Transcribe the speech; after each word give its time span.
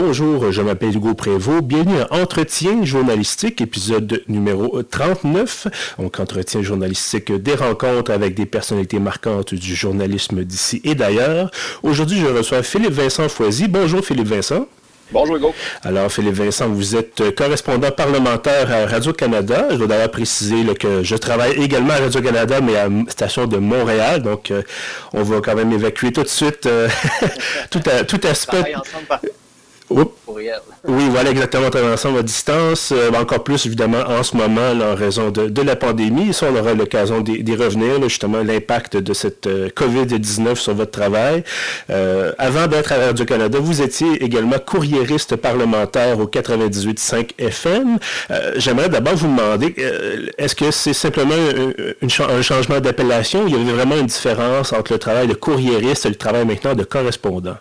bonjour, 0.00 0.50
je 0.50 0.62
m'appelle 0.62 0.96
Hugo 0.96 1.14
Prévost. 1.14 1.62
Bienvenue 1.62 2.00
à 2.00 2.14
Entretien 2.22 2.84
journalistique, 2.84 3.60
épisode 3.60 4.22
numéro 4.28 4.82
39. 4.82 5.66
Donc, 5.98 6.18
Entretien 6.18 6.62
journalistique, 6.62 7.30
des 7.30 7.54
rencontres 7.54 8.10
avec 8.10 8.34
des 8.34 8.46
personnalités 8.46 8.98
marquantes 8.98 9.54
du 9.54 9.74
journalisme 9.74 10.42
d'ici 10.44 10.80
et 10.84 10.94
d'ailleurs. 10.94 11.50
Aujourd'hui, 11.82 12.18
je 12.18 12.26
reçois 12.26 12.62
Philippe 12.62 12.92
Vincent 12.92 13.28
Foisy. 13.28 13.68
Bonjour 13.68 14.02
Philippe 14.02 14.28
Vincent. 14.28 14.66
Bonjour 15.12 15.36
Hugo. 15.36 15.54
Alors 15.82 16.10
Philippe 16.10 16.34
Vincent, 16.34 16.68
vous 16.68 16.96
êtes 16.96 17.34
correspondant 17.34 17.90
parlementaire 17.90 18.72
à 18.72 18.86
Radio-Canada. 18.86 19.66
Je 19.72 19.76
dois 19.76 19.88
d'ailleurs 19.88 20.10
préciser 20.10 20.64
que 20.76 21.02
je 21.02 21.16
travaille 21.16 21.60
également 21.62 21.94
à 21.94 21.98
Radio-Canada, 21.98 22.60
mais 22.62 22.76
à 22.76 22.88
la 22.88 22.94
station 23.08 23.46
de 23.46 23.58
Montréal. 23.58 24.22
Donc 24.22 24.50
euh, 24.50 24.62
on 25.12 25.24
va 25.24 25.40
quand 25.40 25.56
même 25.56 25.72
évacuer 25.72 26.12
tout 26.12 26.22
de 26.22 26.28
suite 26.28 26.66
euh, 26.66 26.88
tout, 27.70 27.80
tout 28.06 28.20
aspect. 28.26 28.72
Oui, 30.86 31.08
voilà 31.10 31.30
exactement, 31.30 31.68
on 31.74 31.92
ensemble 31.92 32.18
à 32.18 32.22
distance. 32.22 32.92
Euh, 32.92 33.10
encore 33.12 33.42
plus, 33.42 33.66
évidemment, 33.66 34.00
en 34.06 34.22
ce 34.22 34.36
moment, 34.36 34.70
en 34.70 34.94
raison 34.94 35.30
de, 35.30 35.62
la 35.62 35.76
pandémie. 35.76 36.32
Ça, 36.32 36.46
on 36.50 36.56
aura 36.58 36.74
l'occasion 36.74 37.20
d'y 37.20 37.56
revenir, 37.56 38.00
justement, 38.04 38.42
l'impact 38.42 38.96
de 38.96 39.12
cette 39.12 39.46
euh, 39.46 39.68
COVID-19 39.68 40.54
sur 40.54 40.74
votre 40.74 40.92
travail. 40.92 41.44
Euh, 41.90 42.32
avant 42.38 42.66
d'être 42.66 42.92
à 42.92 42.96
Radio-Canada, 42.96 43.58
vous 43.60 43.82
étiez 43.82 44.22
également 44.24 44.58
courriériste 44.64 45.36
parlementaire 45.36 46.18
au 46.18 46.26
98.5 46.26 47.30
FM. 47.38 47.98
J'aimerais 48.56 48.88
d'abord 48.88 49.16
vous 49.16 49.26
demander, 49.26 49.74
est-ce 50.38 50.54
que 50.54 50.70
c'est 50.70 50.92
simplement 50.92 51.34
un 52.02 52.42
changement 52.42 52.80
d'appellation? 52.80 53.46
Il 53.46 53.52
y 53.52 53.60
avait 53.60 53.72
vraiment 53.72 53.96
une 53.96 54.06
différence 54.06 54.72
entre 54.72 54.92
le 54.92 54.98
travail 54.98 55.26
de 55.26 55.34
courriériste 55.34 56.06
et 56.06 56.10
le 56.10 56.14
travail 56.14 56.44
maintenant 56.44 56.74
de 56.74 56.84
correspondant? 56.84 57.56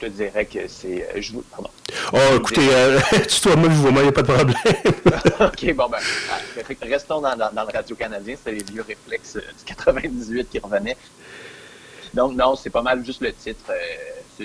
Je 0.00 0.06
te 0.06 0.10
dirais 0.12 0.46
que 0.46 0.66
c'est. 0.68 1.08
Euh, 1.14 1.40
Pardon. 1.50 1.70
Oh, 2.12 2.36
écoutez, 2.36 2.68
euh, 2.70 3.00
tu 3.28 3.40
toi, 3.40 3.56
moi, 3.56 3.68
je 3.70 3.74
vois, 3.74 3.90
il 3.90 4.02
n'y 4.02 4.08
a 4.08 4.12
pas 4.12 4.22
de 4.22 4.32
problème. 4.32 4.56
OK, 5.40 5.74
bon, 5.74 5.88
ben, 5.88 5.98
ah, 6.30 6.74
restons 6.82 7.20
dans, 7.20 7.36
dans, 7.36 7.64
le 7.64 7.72
radio 7.72 7.96
canadien. 7.96 8.36
C'était 8.36 8.52
les 8.52 8.64
vieux 8.64 8.82
réflexes 8.82 9.36
euh, 9.36 9.40
du 9.40 9.64
98 9.64 10.48
qui 10.50 10.58
revenaient. 10.58 10.96
Donc, 12.14 12.34
non, 12.34 12.56
c'est 12.56 12.70
pas 12.70 12.82
mal 12.82 13.04
juste 13.04 13.20
le 13.20 13.32
titre. 13.32 13.70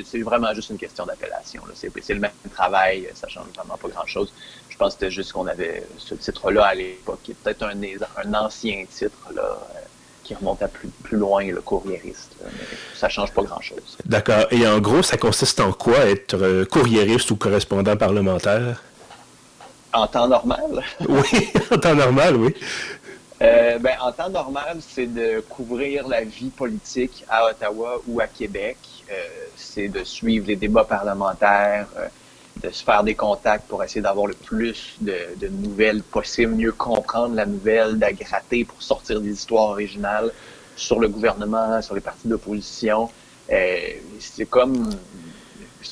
c'est 0.06 0.22
vraiment 0.22 0.54
juste 0.54 0.70
une 0.70 0.78
question 0.78 1.06
d'appellation. 1.06 1.64
C'est 1.74 2.14
le 2.14 2.20
même 2.20 2.32
travail, 2.54 3.10
ça 3.16 3.28
change 3.28 3.48
vraiment 3.56 3.78
pas 3.78 3.88
grand-chose. 3.88 4.32
Je 4.70 4.78
pense 4.78 4.94
que 4.94 5.00
c'était 5.00 5.12
juste 5.12 5.32
qu'on 5.32 5.48
avait 5.48 5.84
ce 5.98 6.14
titre-là 6.16 6.66
à 6.66 6.76
l'époque, 6.76 7.20
qui 7.24 7.32
est 7.32 7.36
peut-être 7.36 7.64
un, 7.64 7.82
un 8.24 8.34
ancien 8.36 8.86
titre, 8.86 9.18
là, 9.34 9.58
qui 10.26 10.34
remonte 10.34 10.62
à 10.64 10.68
plus, 10.68 10.90
plus 11.04 11.18
loin, 11.18 11.46
le 11.46 11.62
courriériste. 11.62 12.36
mais 12.44 12.50
ça 12.96 13.10
change 13.10 13.32
pas 13.32 13.44
grand-chose. 13.44 13.98
D'accord. 14.06 14.46
Et 14.50 14.68
en 14.68 14.80
gros, 14.80 15.04
ça 15.04 15.18
consiste 15.18 15.60
en 15.60 15.72
quoi 15.72 16.00
être 16.00 16.36
euh, 16.36 16.66
courriériste 16.66 17.30
ou 17.30 17.36
correspondant 17.36 17.96
parlementaire? 17.96 18.82
En 19.94 20.08
temps 20.08 20.28
normal? 20.28 20.84
oui, 21.08 21.52
en 21.72 21.78
temps 21.78 21.96
normal, 21.96 22.36
oui. 22.38 22.56
Euh, 23.42 23.78
ben, 23.78 23.96
en 24.02 24.12
temps 24.12 24.30
normal, 24.30 24.78
c'est 24.80 25.14
de 25.14 25.42
couvrir 25.42 26.08
la 26.08 26.24
vie 26.24 26.50
politique 26.50 27.24
à 27.30 27.46
Ottawa 27.46 28.02
ou 28.08 28.20
à 28.20 28.28
Québec. 28.28 28.78
Euh, 29.12 29.14
c'est 29.56 29.90
de 29.90 30.04
suivre 30.04 30.48
les 30.48 30.56
débats 30.56 30.86
parlementaires, 30.86 31.88
de 32.62 32.70
se 32.70 32.84
faire 32.84 33.04
des 33.04 33.16
contacts 33.16 33.68
pour 33.68 33.84
essayer 33.84 34.02
d'avoir 34.02 34.28
le 34.28 34.34
plus 34.34 34.96
de, 35.02 35.16
de, 35.38 35.48
nouvelles 35.48 36.04
possibles, 36.04 36.54
mieux 36.54 36.72
comprendre 36.72 37.36
la 37.36 37.46
nouvelle, 37.46 38.00
d'agratter 38.00 38.66
pour 38.66 38.82
sortir 38.82 39.20
des 39.22 39.32
histoires 39.32 39.70
originales 39.70 40.32
sur 40.76 41.00
le 41.00 41.08
gouvernement, 41.08 41.82
sur 41.82 41.96
les 41.96 42.02
partis 42.02 42.28
d'opposition. 42.28 43.10
Euh, 43.52 43.78
c'est 44.20 44.46
comme 44.46 44.90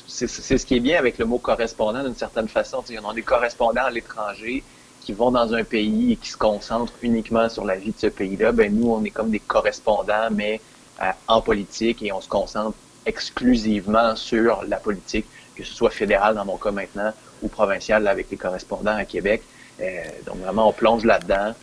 c'est 0.08 0.58
ce 0.58 0.66
qui 0.66 0.76
est 0.76 0.80
bien 0.80 0.98
avec 0.98 1.18
le 1.18 1.24
mot 1.24 1.38
correspondant 1.38 2.02
d'une 2.02 2.16
certaine 2.16 2.48
façon. 2.48 2.82
Il 2.88 2.94
y 2.94 2.98
en 2.98 3.08
a 3.08 3.14
des 3.14 3.22
correspondants 3.22 3.84
à 3.84 3.90
l'étranger 3.90 4.62
qui 5.00 5.12
vont 5.12 5.30
dans 5.30 5.52
un 5.54 5.64
pays 5.64 6.12
et 6.12 6.16
qui 6.16 6.30
se 6.30 6.36
concentrent 6.36 6.94
uniquement 7.02 7.48
sur 7.48 7.64
la 7.64 7.76
vie 7.76 7.92
de 7.92 7.98
ce 7.98 8.06
pays-là. 8.06 8.52
Ben 8.52 8.74
nous, 8.74 8.90
on 8.90 9.04
est 9.04 9.10
comme 9.10 9.30
des 9.30 9.40
correspondants, 9.40 10.30
mais 10.30 10.60
euh, 11.02 11.10
en 11.28 11.40
politique 11.40 12.02
et 12.02 12.12
on 12.12 12.20
se 12.20 12.28
concentre 12.28 12.76
exclusivement 13.06 14.16
sur 14.16 14.64
la 14.66 14.78
politique 14.78 15.26
que 15.54 15.64
ce 15.64 15.74
soit 15.74 15.90
fédéral 15.90 16.34
dans 16.34 16.44
mon 16.44 16.56
cas 16.56 16.70
maintenant 16.70 17.12
ou 17.42 17.48
provincial 17.48 18.06
avec 18.08 18.30
les 18.30 18.36
correspondants 18.36 18.96
à 18.96 19.04
Québec. 19.04 19.42
Euh, 19.80 20.02
donc 20.26 20.38
vraiment, 20.38 20.68
on 20.68 20.72
plonge 20.72 21.04
là-dedans, 21.04 21.54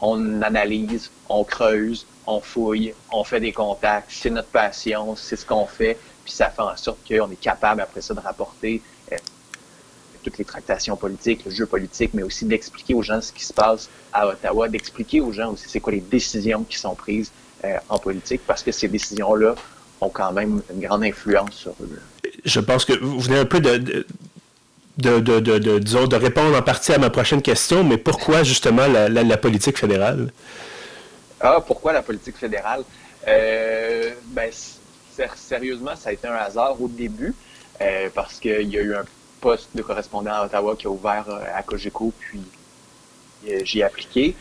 on 0.00 0.42
analyse, 0.42 1.10
on 1.28 1.44
creuse, 1.44 2.06
on 2.26 2.40
fouille, 2.40 2.94
on 3.12 3.24
fait 3.24 3.40
des 3.40 3.52
contacts, 3.52 4.10
c'est 4.10 4.30
notre 4.30 4.48
passion, 4.48 5.14
c'est 5.16 5.36
ce 5.36 5.44
qu'on 5.44 5.66
fait, 5.66 5.98
puis 6.24 6.32
ça 6.32 6.50
fait 6.50 6.62
en 6.62 6.76
sorte 6.76 6.98
qu'on 7.06 7.30
est 7.30 7.40
capable 7.40 7.80
après 7.80 8.00
ça 8.00 8.14
de 8.14 8.20
rapporter 8.20 8.82
euh, 9.12 9.16
toutes 10.22 10.38
les 10.38 10.44
tractations 10.44 10.96
politiques, 10.96 11.44
le 11.44 11.50
jeu 11.50 11.66
politique, 11.66 12.12
mais 12.14 12.22
aussi 12.22 12.44
d'expliquer 12.44 12.94
aux 12.94 13.02
gens 13.02 13.20
ce 13.20 13.32
qui 13.32 13.44
se 13.44 13.52
passe 13.52 13.88
à 14.12 14.26
Ottawa, 14.26 14.68
d'expliquer 14.68 15.20
aux 15.20 15.32
gens 15.32 15.52
aussi 15.52 15.68
c'est 15.68 15.80
quoi 15.80 15.92
les 15.92 16.00
décisions 16.00 16.64
qui 16.64 16.78
sont 16.78 16.94
prises 16.94 17.30
euh, 17.64 17.76
en 17.88 17.98
politique, 17.98 18.42
parce 18.46 18.62
que 18.62 18.72
ces 18.72 18.88
décisions-là 18.88 19.54
ont 20.00 20.08
quand 20.08 20.32
même 20.32 20.62
une 20.72 20.80
grande 20.80 21.04
influence 21.04 21.52
sur 21.52 21.72
eux 21.82 22.00
je 22.44 22.60
pense 22.60 22.84
que 22.84 22.92
vous 22.92 23.20
venez 23.20 23.38
un 23.38 23.44
peu 23.44 23.60
de, 23.60 24.04
de, 24.98 25.78
disons, 25.78 26.06
de 26.06 26.16
répondre 26.16 26.56
en 26.56 26.62
partie 26.62 26.92
à 26.92 26.98
ma 26.98 27.10
prochaine 27.10 27.42
question, 27.42 27.84
mais 27.84 27.96
pourquoi 27.96 28.42
justement 28.42 28.86
la, 28.86 29.36
politique 29.36 29.78
fédérale? 29.78 30.32
Ah, 31.40 31.58
pourquoi 31.66 31.92
la 31.92 32.02
politique 32.02 32.36
fédérale? 32.36 32.84
Euh, 33.26 34.12
ben, 34.26 34.50
sérieusement, 35.34 35.96
ça 35.96 36.10
a 36.10 36.12
été 36.12 36.28
un 36.28 36.34
hasard 36.34 36.80
au 36.80 36.88
début, 36.88 37.34
euh, 37.80 38.08
parce 38.14 38.38
qu'il 38.38 38.68
y 38.68 38.78
a 38.78 38.82
eu 38.82 38.94
un 38.94 39.04
poste 39.40 39.70
de 39.74 39.82
correspondant 39.82 40.32
à 40.32 40.44
Ottawa 40.44 40.76
qui 40.76 40.86
a 40.86 40.90
ouvert 40.90 41.24
euh, 41.28 41.40
à 41.54 41.62
Cogeco, 41.62 42.12
puis 42.18 42.40
j'y 43.64 43.80
ai 43.80 43.84
appliqué. 43.84 44.34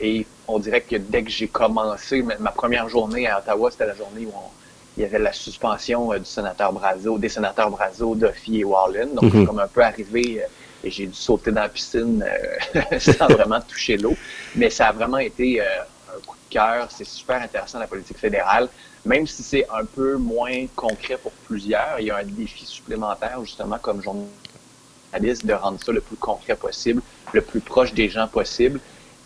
et 0.00 0.24
on 0.46 0.60
dirait 0.60 0.82
que 0.82 0.96
dès 0.96 1.24
que 1.24 1.30
j'ai 1.30 1.48
commencé, 1.48 2.22
ma 2.22 2.52
première 2.52 2.88
journée 2.88 3.26
à 3.26 3.40
Ottawa, 3.40 3.70
c'était 3.72 3.86
la 3.86 3.96
journée 3.96 4.24
où 4.24 4.32
on, 4.34 4.59
il 5.00 5.04
y 5.04 5.06
avait 5.06 5.18
la 5.18 5.32
suspension 5.32 6.12
euh, 6.12 6.18
du 6.18 6.26
sénateur 6.26 6.72
Brazo, 6.72 7.18
des 7.18 7.30
sénateurs 7.30 7.70
Brazo, 7.70 8.14
Duffy 8.14 8.60
et 8.60 8.64
Wallen. 8.64 9.14
Donc, 9.14 9.32
mm 9.32 9.46
comme 9.46 9.58
un 9.58 9.66
peu 9.66 9.82
arrivé 9.82 10.42
euh, 10.42 10.46
et 10.84 10.90
j'ai 10.90 11.06
dû 11.06 11.14
sauter 11.14 11.50
dans 11.50 11.62
la 11.62 11.68
piscine 11.70 12.22
euh, 12.22 12.98
sans 12.98 13.26
vraiment 13.38 13.60
toucher 13.60 13.96
l'eau. 13.96 14.14
Mais 14.54 14.68
ça 14.68 14.88
a 14.88 14.92
vraiment 14.92 15.18
été 15.18 15.60
un 15.62 16.20
coup 16.26 16.36
de 16.36 16.52
cœur. 16.52 16.88
C'est 16.90 17.06
super 17.06 17.40
intéressant, 17.40 17.78
la 17.78 17.86
politique 17.86 18.18
fédérale. 18.18 18.68
Même 19.06 19.26
si 19.26 19.42
c'est 19.42 19.66
un 19.72 19.86
peu 19.86 20.16
moins 20.16 20.66
concret 20.76 21.16
pour 21.16 21.32
plusieurs, 21.48 21.98
il 21.98 22.06
y 22.06 22.10
a 22.10 22.18
un 22.18 22.24
défi 22.24 22.66
supplémentaire, 22.66 23.40
justement, 23.42 23.78
comme 23.78 24.02
journaliste, 24.02 25.46
de 25.46 25.54
rendre 25.54 25.82
ça 25.82 25.92
le 25.92 26.02
plus 26.02 26.16
concret 26.16 26.56
possible, 26.56 27.00
le 27.32 27.40
plus 27.40 27.60
proche 27.60 27.94
des 27.94 28.10
gens 28.10 28.28
possible. 28.28 28.78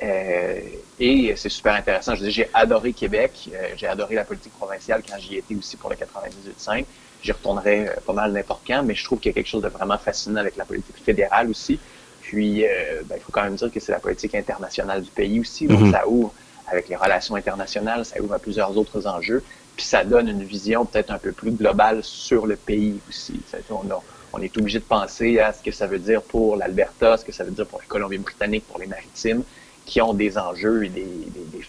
Euh, 0.02 0.60
et 0.98 1.34
c'est 1.36 1.48
super 1.48 1.74
intéressant. 1.74 2.14
Je 2.14 2.28
j'ai 2.28 2.48
adoré 2.52 2.92
Québec. 2.92 3.32
Euh, 3.52 3.68
j'ai 3.76 3.86
adoré 3.86 4.14
la 4.14 4.24
politique 4.24 4.52
provinciale 4.52 5.02
quand 5.08 5.18
j'y 5.18 5.36
étais 5.36 5.54
aussi 5.54 5.76
pour 5.76 5.90
le 5.90 5.96
98.5. 5.96 6.84
J'y 7.22 7.32
retournerai 7.32 7.88
euh, 7.88 7.92
pas 8.04 8.12
mal 8.12 8.32
n'importe 8.32 8.62
quand, 8.66 8.82
mais 8.82 8.94
je 8.94 9.04
trouve 9.04 9.18
qu'il 9.18 9.30
y 9.30 9.32
a 9.32 9.34
quelque 9.34 9.48
chose 9.48 9.62
de 9.62 9.68
vraiment 9.68 9.98
fascinant 9.98 10.40
avec 10.40 10.56
la 10.56 10.64
politique 10.64 10.96
fédérale 11.04 11.50
aussi. 11.50 11.78
Puis, 12.22 12.64
ben, 13.04 13.16
il 13.16 13.20
faut 13.20 13.30
quand 13.30 13.42
même 13.42 13.54
dire 13.54 13.70
que 13.70 13.78
c'est 13.78 13.92
la 13.92 13.98
politique 13.98 14.34
internationale 14.34 15.02
du 15.02 15.10
pays 15.10 15.40
aussi. 15.40 15.66
Donc, 15.66 15.80
mhm. 15.80 15.92
ça 15.92 16.08
ouvre 16.08 16.32
avec 16.66 16.88
les 16.88 16.96
relations 16.96 17.34
internationales, 17.34 18.06
ça 18.06 18.18
ouvre 18.18 18.32
à 18.32 18.38
plusieurs 18.38 18.74
autres 18.78 19.06
enjeux. 19.06 19.44
Puis, 19.76 19.84
ça 19.84 20.04
donne 20.04 20.28
une 20.28 20.42
vision 20.42 20.86
peut-être 20.86 21.10
un 21.10 21.18
peu 21.18 21.32
plus 21.32 21.50
globale 21.50 22.02
sur 22.02 22.46
le 22.46 22.56
pays 22.56 22.98
aussi. 23.10 23.42
On, 23.68 23.82
on 24.32 24.38
est 24.40 24.56
obligé 24.56 24.78
de 24.78 24.84
penser 24.84 25.38
à 25.38 25.52
ce 25.52 25.62
que 25.62 25.70
ça 25.70 25.86
veut 25.86 25.98
dire 25.98 26.22
pour 26.22 26.56
l'Alberta, 26.56 27.18
ce 27.18 27.26
que 27.26 27.32
ça 27.32 27.44
veut 27.44 27.50
dire 27.50 27.66
pour 27.66 27.78
la 27.78 27.84
Colombie-Britannique, 27.84 28.64
pour 28.68 28.78
les 28.78 28.86
maritimes 28.86 29.44
qui 29.84 30.00
ont 30.00 30.14
des 30.14 30.38
enjeux 30.38 30.84
et 30.84 30.88
des, 30.88 31.04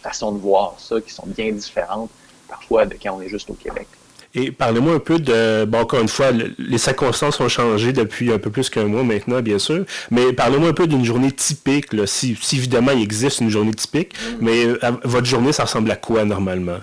façons 0.02 0.34
de 0.34 0.38
voir 0.38 0.76
ça 0.78 1.02
qui 1.02 1.12
sont 1.12 1.26
bien 1.26 1.52
différentes 1.52 2.12
parfois 2.48 2.86
de 2.86 2.96
quand 3.02 3.18
on 3.18 3.22
est 3.24 3.30
juste 3.30 3.50
au 3.50 3.54
Québec. 3.54 3.88
Et 4.36 4.52
parlez-moi 4.52 4.94
un 4.94 5.00
peu 5.00 5.18
de, 5.18 5.66
bon, 5.66 5.80
encore 5.80 6.02
une 6.02 6.10
fois, 6.10 6.28
les 6.32 6.78
circonstances 6.78 7.40
ont 7.40 7.50
changé 7.50 7.92
depuis 7.92 8.32
un 8.32 8.38
peu 8.38 8.52
plus 8.52 8.70
qu'un 8.70 8.84
mois 8.84 9.04
maintenant, 9.04 9.42
bien 9.42 9.58
sûr, 9.58 9.86
mais 10.12 10.32
parlez-moi 10.34 10.70
un 10.70 10.74
peu 10.74 10.86
d'une 10.86 11.06
journée 11.06 11.32
typique, 11.32 11.92
là, 11.94 12.06
si, 12.06 12.38
évidemment 12.54 12.92
il 12.92 13.02
existe 13.02 13.40
une 13.40 13.50
journée 13.50 13.74
typique, 13.74 14.14
mm. 14.14 14.36
mais 14.42 14.66
euh, 14.66 14.78
votre 15.04 15.26
journée, 15.26 15.54
ça 15.54 15.64
ressemble 15.64 15.90
à 15.90 15.96
quoi 15.96 16.24
normalement? 16.24 16.80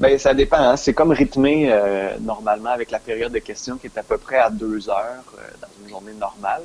Bien, 0.00 0.16
ça 0.16 0.32
dépend. 0.32 0.58
Hein. 0.58 0.76
C'est 0.76 0.94
comme 0.94 1.10
rythmé 1.10 1.68
euh, 1.70 2.10
normalement 2.20 2.70
avec 2.70 2.92
la 2.92 3.00
période 3.00 3.32
de 3.32 3.40
questions 3.40 3.76
qui 3.76 3.88
est 3.88 3.98
à 3.98 4.04
peu 4.04 4.16
près 4.16 4.38
à 4.38 4.48
deux 4.48 4.88
heures 4.88 5.24
euh, 5.36 5.40
dans 5.60 5.68
une 5.82 5.90
journée 5.90 6.12
normale. 6.12 6.62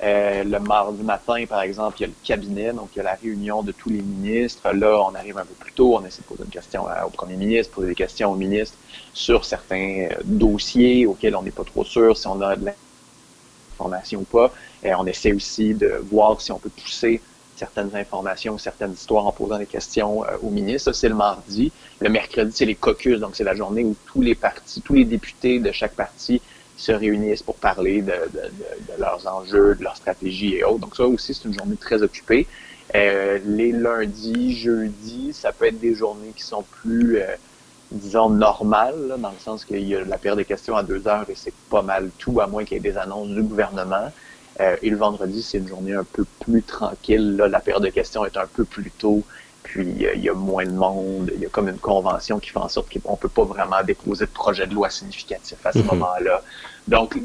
Euh, 0.00 0.44
le 0.44 0.60
mardi 0.60 1.02
matin, 1.02 1.44
par 1.48 1.62
exemple, 1.62 1.96
il 1.98 2.02
y 2.02 2.04
a 2.04 2.08
le 2.08 2.14
cabinet, 2.22 2.72
donc 2.72 2.90
il 2.94 2.98
y 2.98 3.00
a 3.00 3.04
la 3.04 3.14
réunion 3.14 3.62
de 3.62 3.72
tous 3.72 3.88
les 3.90 4.00
ministres. 4.00 4.70
Là, 4.72 5.02
on 5.02 5.14
arrive 5.14 5.38
un 5.38 5.44
peu 5.44 5.54
plus 5.54 5.72
tôt, 5.72 5.96
on 5.96 6.04
essaie 6.04 6.22
de 6.22 6.26
poser 6.26 6.44
une 6.44 6.50
question 6.50 6.84
au 7.04 7.10
premier 7.10 7.36
ministre, 7.36 7.74
poser 7.74 7.88
des 7.88 7.94
questions 7.96 8.30
au 8.30 8.36
ministre 8.36 8.76
sur 9.12 9.44
certains 9.44 10.08
euh, 10.10 10.14
dossiers 10.24 11.06
auxquels 11.06 11.34
on 11.34 11.42
n'est 11.42 11.50
pas 11.50 11.64
trop 11.64 11.84
sûr 11.84 12.16
si 12.16 12.28
on 12.28 12.40
a 12.40 12.54
de 12.54 12.66
l'information 12.66 14.20
ou 14.20 14.24
pas. 14.24 14.52
Et 14.84 14.94
on 14.94 15.04
essaie 15.06 15.32
aussi 15.32 15.74
de 15.74 16.00
voir 16.10 16.40
si 16.40 16.52
on 16.52 16.58
peut 16.60 16.70
pousser 16.70 17.20
certaines 17.56 17.94
informations, 17.96 18.56
certaines 18.56 18.92
histoires 18.92 19.26
en 19.26 19.32
posant 19.32 19.58
des 19.58 19.66
questions 19.66 20.24
euh, 20.24 20.36
au 20.42 20.50
ministre. 20.50 20.92
Ça, 20.92 21.00
c'est 21.00 21.08
le 21.08 21.16
mardi. 21.16 21.72
Le 21.98 22.08
mercredi, 22.08 22.52
c'est 22.54 22.66
les 22.66 22.76
caucus, 22.76 23.18
donc 23.18 23.34
c'est 23.34 23.42
la 23.42 23.56
journée 23.56 23.82
où 23.82 23.96
tous 24.06 24.20
les 24.20 24.36
partis, 24.36 24.80
tous 24.80 24.94
les 24.94 25.04
députés 25.04 25.58
de 25.58 25.72
chaque 25.72 25.94
parti 25.94 26.40
se 26.78 26.92
réunissent 26.92 27.42
pour 27.42 27.56
parler 27.56 28.02
de, 28.02 28.14
leurs 28.98 29.26
enjeux, 29.26 29.74
de 29.74 29.82
leur 29.82 29.96
stratégie 29.96 30.54
et 30.54 30.64
autres. 30.64 30.78
Donc 30.78 30.96
ça 30.96 31.04
aussi, 31.04 31.34
c'est 31.34 31.44
une 31.44 31.54
journée 31.54 31.76
très 31.76 32.02
occupée. 32.02 32.46
Euh, 32.94 33.38
les 33.44 33.72
lundis, 33.72 34.56
jeudis, 34.56 35.32
ça 35.34 35.52
peut 35.52 35.66
être 35.66 35.80
des 35.80 35.94
journées 35.94 36.32
qui 36.34 36.44
sont 36.44 36.62
plus, 36.62 37.18
euh, 37.18 37.26
disons, 37.90 38.30
normales, 38.30 39.16
dans 39.18 39.30
le 39.30 39.38
sens 39.38 39.64
qu'il 39.64 39.86
y 39.86 39.94
a 39.94 40.04
la 40.04 40.18
période 40.18 40.38
de 40.38 40.44
questions 40.44 40.76
à 40.76 40.84
deux 40.84 41.06
heures 41.08 41.28
et 41.28 41.34
c'est 41.34 41.52
pas 41.68 41.82
mal 41.82 42.10
tout, 42.16 42.40
à 42.40 42.46
moins 42.46 42.64
qu'il 42.64 42.76
y 42.76 42.78
ait 42.78 42.92
des 42.92 42.96
annonces 42.96 43.28
du 43.28 43.42
gouvernement. 43.42 44.12
Euh, 44.60 44.76
et 44.80 44.88
le 44.88 44.96
vendredi, 44.96 45.42
c'est 45.42 45.58
une 45.58 45.68
journée 45.68 45.94
un 45.94 46.04
peu 46.04 46.24
plus 46.40 46.62
tranquille. 46.62 47.36
Là, 47.36 47.48
la 47.48 47.60
période 47.60 47.82
de 47.82 47.90
questions 47.90 48.24
est 48.24 48.36
un 48.36 48.46
peu 48.46 48.64
plus 48.64 48.90
tôt. 48.92 49.24
Puis 49.62 49.86
il 50.14 50.22
y 50.22 50.28
a 50.28 50.34
moins 50.34 50.64
de 50.64 50.72
monde, 50.72 51.30
il 51.34 51.40
y 51.40 51.46
a 51.46 51.48
comme 51.48 51.68
une 51.68 51.78
convention 51.78 52.38
qui 52.38 52.50
fait 52.50 52.58
en 52.58 52.68
sorte 52.68 52.88
qu'on 53.00 53.12
ne 53.12 53.16
peut 53.16 53.28
pas 53.28 53.44
vraiment 53.44 53.82
déposer 53.84 54.24
de 54.24 54.30
projet 54.30 54.66
de 54.66 54.74
loi 54.74 54.88
significatif 54.88 55.58
à 55.64 55.72
ce 55.72 55.78
mhm. 55.78 55.86
moment-là. 55.86 56.42
Donc, 56.86 57.18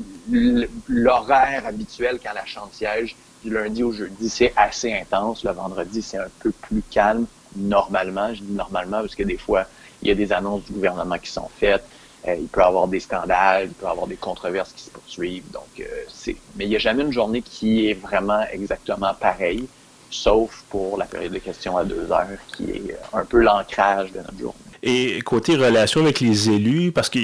l'horaire 0.90 1.66
habituel 1.66 2.20
quand 2.22 2.34
la 2.34 2.46
chambre 2.46 2.70
siège, 2.74 3.16
du 3.44 3.50
lundi 3.54 3.84
au 3.84 3.92
jeudi, 3.92 4.30
c'est 4.30 4.54
assez 4.56 4.94
intense. 4.94 5.44
Le 5.44 5.52
vendredi, 5.52 6.02
c'est 6.02 6.18
un 6.18 6.30
peu 6.40 6.52
plus 6.52 6.82
calme, 6.92 7.26
normalement. 7.56 8.34
Je 8.34 8.42
dis 8.42 8.54
normalement 8.54 9.02
parce 9.02 9.16
que 9.16 9.24
des 9.24 9.38
fois, 9.38 9.66
il 10.02 10.08
y 10.08 10.12
a 10.12 10.16
des 10.16 10.32
annonces 10.34 10.64
du 10.66 10.74
gouvernement 10.74 11.18
qui 11.18 11.32
sont 11.32 11.50
faites. 11.60 11.86
Euh, 12.28 12.36
il 12.36 12.48
peut 12.48 12.62
y 12.62 12.64
avoir 12.64 12.88
des 12.88 13.02
scandales, 13.02 13.68
il 13.68 13.74
peut 13.74 13.86
y 13.86 13.90
avoir 13.90 14.08
des 14.08 14.16
controverses 14.16 14.72
qui 14.74 14.84
se 14.84 14.90
poursuivent. 14.90 15.50
Donc, 15.52 15.68
euh, 15.80 15.84
c'est. 16.08 16.38
Mais 16.56 16.66
il 16.66 16.70
n'y 16.70 16.76
a 16.76 16.80
jamais 16.80 17.04
une 17.04 17.12
journée 17.12 17.42
qui 17.42 17.90
est 17.90 17.94
vraiment 17.94 18.42
exactement 18.52 19.14
pareille 19.14 19.68
sauf 20.14 20.64
pour 20.70 20.98
la 20.98 21.06
période 21.06 21.34
de 21.34 21.40
questions 21.40 21.78
à 21.78 21.84
deux 21.84 22.12
heures, 22.12 22.28
qui 22.56 22.72
est 22.72 22.92
euh, 22.92 23.18
un 23.20 23.26
peu 23.26 23.40
l'ancrage 23.40 24.12
de 24.12 24.20
notre 24.20 24.38
journée. 24.40 24.58
Et 24.84 25.22
côté 25.22 25.56
relation 25.56 26.02
avec 26.02 26.20
les 26.20 26.50
élus, 26.50 26.92
parce 26.92 27.10
que 27.10 27.20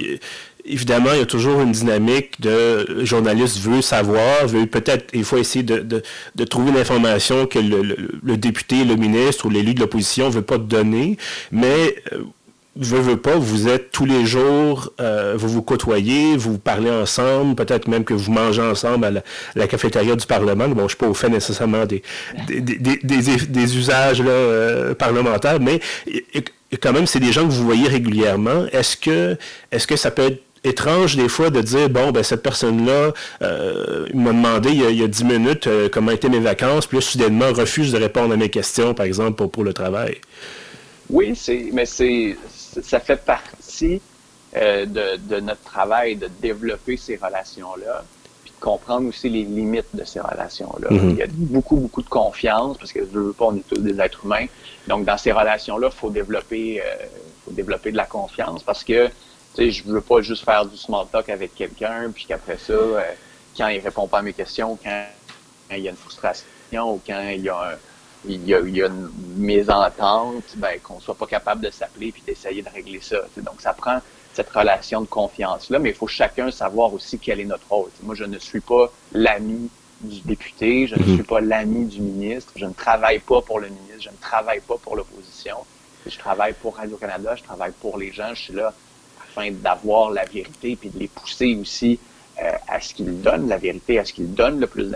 évidemment, 0.65 1.09
il 1.13 1.19
y 1.19 1.21
a 1.21 1.25
toujours 1.25 1.61
une 1.61 1.71
dynamique 1.71 2.39
de 2.39 3.03
journaliste 3.03 3.59
veut 3.59 3.81
savoir, 3.81 4.47
veut 4.47 4.65
peut-être 4.65 5.13
il 5.13 5.23
faut 5.23 5.37
essayer 5.37 5.63
de, 5.63 5.79
de, 5.79 6.01
de 6.35 6.43
trouver 6.45 6.71
l'information 6.71 7.45
que 7.47 7.59
le, 7.59 7.81
le, 8.21 8.37
député, 8.37 8.85
le 8.85 8.95
ministre 8.95 9.45
ou 9.45 9.49
l'élu 9.49 9.73
de 9.73 9.81
l'opposition 9.81 10.27
ne 10.27 10.33
veut 10.33 10.41
pas 10.41 10.57
donner, 10.57 11.17
mais 11.51 11.95
euh, 12.13 12.23
veux, 12.79 12.99
veux 12.99 13.17
pas, 13.17 13.35
vous 13.35 13.67
êtes 13.67 13.91
tous 13.91 14.05
les 14.05 14.25
jours, 14.25 14.91
euh, 14.99 15.35
vous 15.37 15.49
vous 15.49 15.61
côtoyez, 15.61 16.37
vous 16.37 16.57
parlez 16.57 16.89
ensemble, 16.89 17.55
peut-être 17.55 17.87
même 17.87 18.03
que 18.03 18.13
vous 18.13 18.31
mangez 18.31 18.61
ensemble 18.61 19.05
à 19.05 19.11
la, 19.55 19.67
cafétéria 19.67 20.15
du 20.15 20.25
Parlement. 20.25 20.67
Bon, 20.69 20.79
je 20.79 20.83
ne 20.83 20.87
suis 20.89 20.97
pas 20.97 21.07
au 21.07 21.13
fait 21.13 21.29
nécessairement 21.29 21.85
des, 21.85 22.01
des, 22.47 23.77
usages 23.77 24.23
euh, 24.25 24.95
parlementaires, 24.95 25.59
mais 25.59 25.79
quand 26.81 26.93
même, 26.93 27.05
c'est 27.05 27.19
des 27.19 27.31
gens 27.31 27.45
que 27.45 27.51
vous 27.51 27.65
voyez 27.65 27.87
régulièrement. 27.87 28.65
Est-ce 28.71 28.95
que, 28.97 29.37
est-ce 29.71 29.85
que 29.85 29.95
ça 29.95 30.11
peut 30.11 30.23
être 30.23 30.41
étrange 30.63 31.15
des 31.15 31.29
fois 31.29 31.49
de 31.49 31.61
dire 31.61 31.89
bon 31.89 32.11
ben 32.11 32.21
cette 32.21 32.43
personne 32.43 32.85
là 32.85 33.13
euh, 33.41 34.07
m'a 34.13 34.33
demandé 34.33 34.71
il 34.71 34.99
y, 34.99 35.03
a, 35.03 35.07
dix 35.07 35.23
minutes 35.23 35.69
comment 35.89 36.11
étaient 36.11 36.27
mes 36.27 36.41
vacances 36.41 36.85
puis 36.85 36.97
là 36.97 37.01
soudainement 37.01 37.53
refuse 37.53 37.93
de 37.93 37.97
répondre 37.97 38.33
à 38.33 38.35
mes 38.35 38.49
questions 38.49 38.93
par 38.93 39.05
exemple 39.05 39.37
pour, 39.37 39.51
pour 39.51 39.63
le 39.63 39.71
travail? 39.71 40.17
Oui 41.09 41.33
mais 41.71 41.85
c'est 41.85 42.35
ça 42.81 42.99
fait 42.99 43.23
partie 43.23 44.01
euh, 44.55 44.85
de, 44.85 45.39
notre 45.39 45.61
travail 45.61 46.15
de 46.15 46.27
développer 46.41 46.97
ces 46.97 47.17
relations-là, 47.17 48.03
puis 48.43 48.51
de 48.51 48.59
comprendre 48.59 49.07
aussi 49.07 49.29
les 49.29 49.43
limites 49.43 49.93
de 49.93 50.03
ces 50.03 50.19
relations-là. 50.19 50.89
Mm-hmm. 50.89 51.09
Il 51.11 51.15
y 51.17 51.21
a 51.21 51.27
beaucoup, 51.29 51.75
beaucoup 51.75 52.01
de 52.01 52.09
confiance, 52.09 52.77
parce 52.77 52.91
que 52.91 53.01
je 53.01 53.19
veux 53.19 53.33
pas, 53.33 53.45
on 53.45 53.57
est 53.57 53.67
tous 53.67 53.79
des 53.79 53.99
êtres 54.01 54.25
humains. 54.25 54.47
Donc, 54.87 55.05
dans 55.05 55.17
ces 55.17 55.31
relations-là, 55.31 55.89
il 55.91 55.95
faut 55.95 56.09
développer, 56.09 56.81
euh, 56.81 57.05
faut 57.45 57.51
développer 57.51 57.91
de 57.91 57.97
la 57.97 58.05
confiance, 58.05 58.63
parce 58.63 58.83
que, 58.83 59.07
tu 59.07 59.13
sais, 59.53 59.71
je 59.71 59.83
veux 59.83 60.01
pas 60.01 60.21
juste 60.21 60.43
faire 60.43 60.65
du 60.65 60.77
small 60.77 61.05
talk 61.11 61.29
avec 61.29 61.53
quelqu'un, 61.53 62.09
puis 62.11 62.25
qu'après 62.27 62.57
ça, 62.57 62.73
euh, 62.73 63.01
quand 63.55 63.67
il 63.67 63.79
répond 63.81 64.07
pas 64.07 64.19
à 64.19 64.21
mes 64.23 64.33
questions, 64.33 64.79
quand, 64.83 65.05
il 65.71 65.79
y 65.79 65.87
a 65.87 65.91
une 65.91 65.97
frustration, 65.97 66.95
ou 66.95 67.01
quand 67.05 67.21
il 67.29 67.41
y 67.41 67.49
a 67.49 67.55
un 67.55 67.77
il 68.25 68.45
y, 68.45 68.53
a, 68.53 68.59
il 68.59 68.75
y 68.75 68.83
a, 68.83 68.87
une 68.87 69.09
mésentente, 69.37 70.43
ben, 70.55 70.79
qu'on 70.81 70.99
soit 70.99 71.15
pas 71.15 71.27
capable 71.27 71.61
de 71.61 71.69
s'appeler 71.69 72.11
puis 72.11 72.21
d'essayer 72.25 72.61
de 72.61 72.69
régler 72.69 72.99
ça. 73.01 73.17
Donc, 73.37 73.61
ça 73.61 73.73
prend 73.73 73.99
cette 74.33 74.49
relation 74.49 75.01
de 75.01 75.05
confiance-là, 75.07 75.79
mais 75.79 75.89
il 75.89 75.95
faut 75.95 76.07
chacun 76.07 76.51
savoir 76.51 76.93
aussi 76.93 77.17
quel 77.17 77.39
est 77.39 77.45
notre 77.45 77.67
rôle. 77.69 77.89
moi, 78.03 78.15
je 78.15 78.25
ne 78.25 78.37
suis 78.37 78.61
pas 78.61 78.91
l'ami 79.13 79.69
du 80.01 80.21
député, 80.21 80.87
je 80.87 80.95
ne 80.95 81.03
mhm. 81.03 81.15
suis 81.15 81.23
pas 81.23 81.41
l'ami 81.41 81.85
du 81.85 82.01
ministre, 82.01 82.53
je 82.55 82.65
ne 82.65 82.73
travaille 82.73 83.19
pas 83.19 83.41
pour 83.41 83.59
le 83.59 83.67
ministre, 83.67 84.01
je 84.01 84.09
ne 84.09 84.21
travaille 84.21 84.61
pas 84.61 84.77
pour 84.77 84.95
l'opposition. 84.95 85.57
Je 86.05 86.17
travaille 86.17 86.53
pour 86.53 86.77
Radio-Canada, 86.77 87.35
je 87.35 87.43
travaille 87.43 87.73
pour 87.81 87.97
les 87.97 88.11
gens, 88.11 88.33
je 88.33 88.41
suis 88.43 88.53
là 88.53 88.73
afin 89.21 89.51
d'avoir 89.51 90.11
la 90.11 90.25
vérité 90.25 90.75
puis 90.75 90.89
de 90.89 90.97
les 90.97 91.07
pousser 91.07 91.57
aussi 91.59 91.99
euh, 92.41 92.51
à 92.67 92.79
ce 92.79 92.93
qu'ils 92.93 93.21
donnent 93.21 93.49
la 93.49 93.57
vérité, 93.57 93.99
à 93.99 94.05
ce 94.05 94.13
qu'ils 94.13 94.33
donnent 94.33 94.59
le 94.59 94.67
plus 94.67 94.89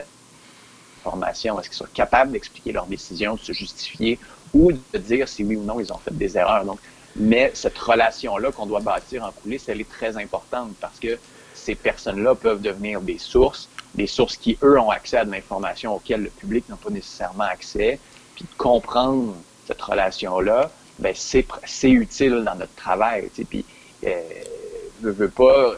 est-ce 1.29 1.69
qu'ils 1.69 1.73
sont 1.73 1.88
capables 1.94 2.31
d'expliquer 2.31 2.71
leurs 2.71 2.85
décisions, 2.85 3.35
de 3.35 3.39
se 3.39 3.53
justifier 3.53 4.19
ou 4.53 4.71
de 4.71 4.97
dire 4.97 5.27
si 5.27 5.44
oui 5.44 5.55
ou 5.55 5.63
non 5.63 5.79
ils 5.79 5.91
ont 5.91 5.97
fait 5.97 6.15
des 6.15 6.38
erreurs. 6.38 6.65
Donc, 6.65 6.79
mais 7.15 7.51
cette 7.53 7.77
relation-là 7.77 8.51
qu'on 8.51 8.65
doit 8.65 8.79
bâtir 8.79 9.23
en 9.23 9.31
coulisses, 9.31 9.67
elle 9.69 9.81
est 9.81 9.89
très 9.89 10.17
importante 10.17 10.71
parce 10.79 11.00
que 11.00 11.17
ces 11.53 11.75
personnes-là 11.75 12.35
peuvent 12.35 12.61
devenir 12.61 13.01
des 13.01 13.17
sources, 13.17 13.69
des 13.94 14.07
sources 14.07 14.38
qui, 14.38 14.57
eux, 14.63 14.79
ont 14.79 14.89
accès 14.89 15.17
à 15.17 15.25
de 15.25 15.31
l'information 15.31 15.95
auxquelles 15.95 16.23
le 16.23 16.29
public 16.29 16.67
n'a 16.69 16.75
pas 16.75 16.89
nécessairement 16.89 17.44
accès. 17.44 18.00
Puis 18.35 18.45
de 18.45 18.57
comprendre 18.57 19.35
cette 19.67 19.81
relation-là, 19.81 20.71
ben 21.00 21.13
c'est, 21.15 21.45
utile 21.83 22.44
dans 22.44 22.55
notre 22.55 22.73
travail. 22.75 23.29
Tu 23.29 23.41
sais. 23.41 23.45
Puis, 23.45 23.65
euh, 24.05 24.21
je 25.03 25.09
veux 25.09 25.29
pas, 25.29 25.73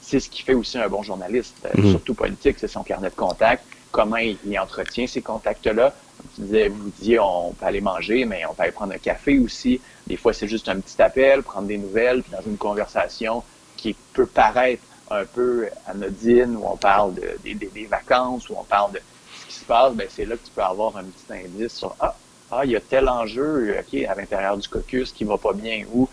c'est 0.00 0.20
ce 0.20 0.30
qui 0.30 0.42
fait 0.42 0.54
aussi 0.54 0.78
un 0.78 0.88
bon 0.88 1.02
journaliste, 1.02 1.56
mm-hmm. 1.64 1.90
surtout 1.90 2.14
politique, 2.14 2.56
c'est 2.58 2.68
son 2.68 2.82
carnet 2.82 3.10
de 3.10 3.14
contact 3.14 3.64
comment 3.90 4.16
il, 4.16 4.58
entretient 4.58 5.06
ces 5.06 5.22
contacts-là. 5.22 5.94
Vous 6.36 6.44
disiez, 6.44 6.68
vous 6.68 6.90
disiez, 6.90 7.18
on 7.18 7.52
peut 7.52 7.66
aller 7.66 7.80
manger, 7.80 8.24
mais 8.24 8.44
on 8.46 8.54
peut 8.54 8.64
aller 8.64 8.72
prendre 8.72 8.92
un 8.92 8.98
café 8.98 9.38
aussi. 9.38 9.80
Des 10.06 10.16
fois, 10.16 10.32
c'est 10.32 10.48
juste 10.48 10.68
un 10.68 10.78
petit 10.80 11.00
appel, 11.00 11.42
prendre 11.42 11.66
des 11.66 11.78
nouvelles, 11.78 12.22
puis 12.22 12.32
dans 12.32 12.42
une 12.42 12.56
conversation 12.56 13.42
qui 13.76 13.94
peut 14.12 14.26
paraître 14.26 14.82
un 15.10 15.24
peu 15.24 15.68
anodine, 15.86 16.56
où 16.56 16.66
on 16.66 16.76
parle 16.76 17.14
de, 17.14 17.36
des 17.42 17.86
vacances, 17.86 18.48
où 18.48 18.54
on 18.56 18.64
parle 18.64 18.92
de 18.92 19.00
ce 19.40 19.46
qui 19.46 19.54
se 19.54 19.64
passe, 19.64 19.94
ben 19.94 20.06
c'est 20.08 20.24
là 20.24 20.36
que 20.36 20.44
tu 20.44 20.52
peux 20.54 20.62
avoir 20.62 20.96
un 20.96 21.04
petit 21.04 21.32
indice 21.32 21.74
sur 21.74 21.96
ah, 21.98 22.14
ah, 22.52 22.64
il 22.64 22.72
y 22.72 22.76
a 22.76 22.80
tel 22.80 23.08
enjeu, 23.08 23.76
ok, 23.78 24.02
à 24.04 24.14
l'intérieur 24.14 24.56
du 24.56 24.68
caucus 24.68 25.12
qui 25.12 25.24
va 25.24 25.38
pas 25.38 25.52
bien, 25.52 25.84
ou 25.92 26.08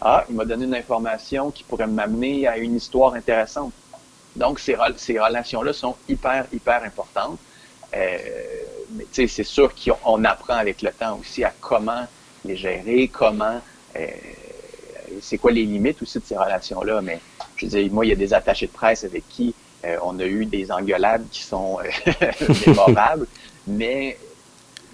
ah, 0.00 0.24
il 0.28 0.34
m'a 0.34 0.44
donné 0.44 0.64
une 0.64 0.74
information 0.74 1.50
qui 1.50 1.62
pourrait 1.62 1.86
m'amener 1.86 2.46
à 2.48 2.58
une 2.58 2.76
histoire 2.76 3.14
intéressante. 3.14 3.72
Donc, 4.36 4.58
ces, 4.58 4.76
ces 4.96 5.18
relations-là 5.18 5.72
sont 5.72 5.96
hyper, 6.08 6.46
hyper 6.52 6.82
importantes. 6.84 7.38
Euh, 7.94 8.16
mais 8.92 9.04
tu 9.04 9.22
sais, 9.22 9.26
c'est 9.26 9.44
sûr 9.44 9.72
qu'on 9.74 10.24
apprend 10.24 10.54
avec 10.54 10.82
le 10.82 10.90
temps 10.90 11.18
aussi 11.20 11.44
à 11.44 11.52
comment 11.60 12.06
les 12.44 12.56
gérer, 12.56 13.08
comment, 13.08 13.60
euh, 13.96 14.06
c'est 15.20 15.38
quoi 15.38 15.52
les 15.52 15.64
limites 15.64 16.00
aussi 16.02 16.18
de 16.18 16.24
ces 16.24 16.36
relations-là. 16.36 17.02
Mais 17.02 17.20
je 17.56 17.66
veux 17.66 17.70
dire, 17.70 17.92
moi, 17.92 18.06
il 18.06 18.08
y 18.08 18.12
a 18.12 18.16
des 18.16 18.32
attachés 18.32 18.66
de 18.66 18.72
presse 18.72 19.04
avec 19.04 19.28
qui 19.28 19.54
euh, 19.84 19.98
on 20.02 20.18
a 20.18 20.24
eu 20.24 20.46
des 20.46 20.70
engueulades 20.72 21.26
qui 21.30 21.42
sont 21.42 21.78
mémorables, 22.66 23.26
mais 23.66 24.16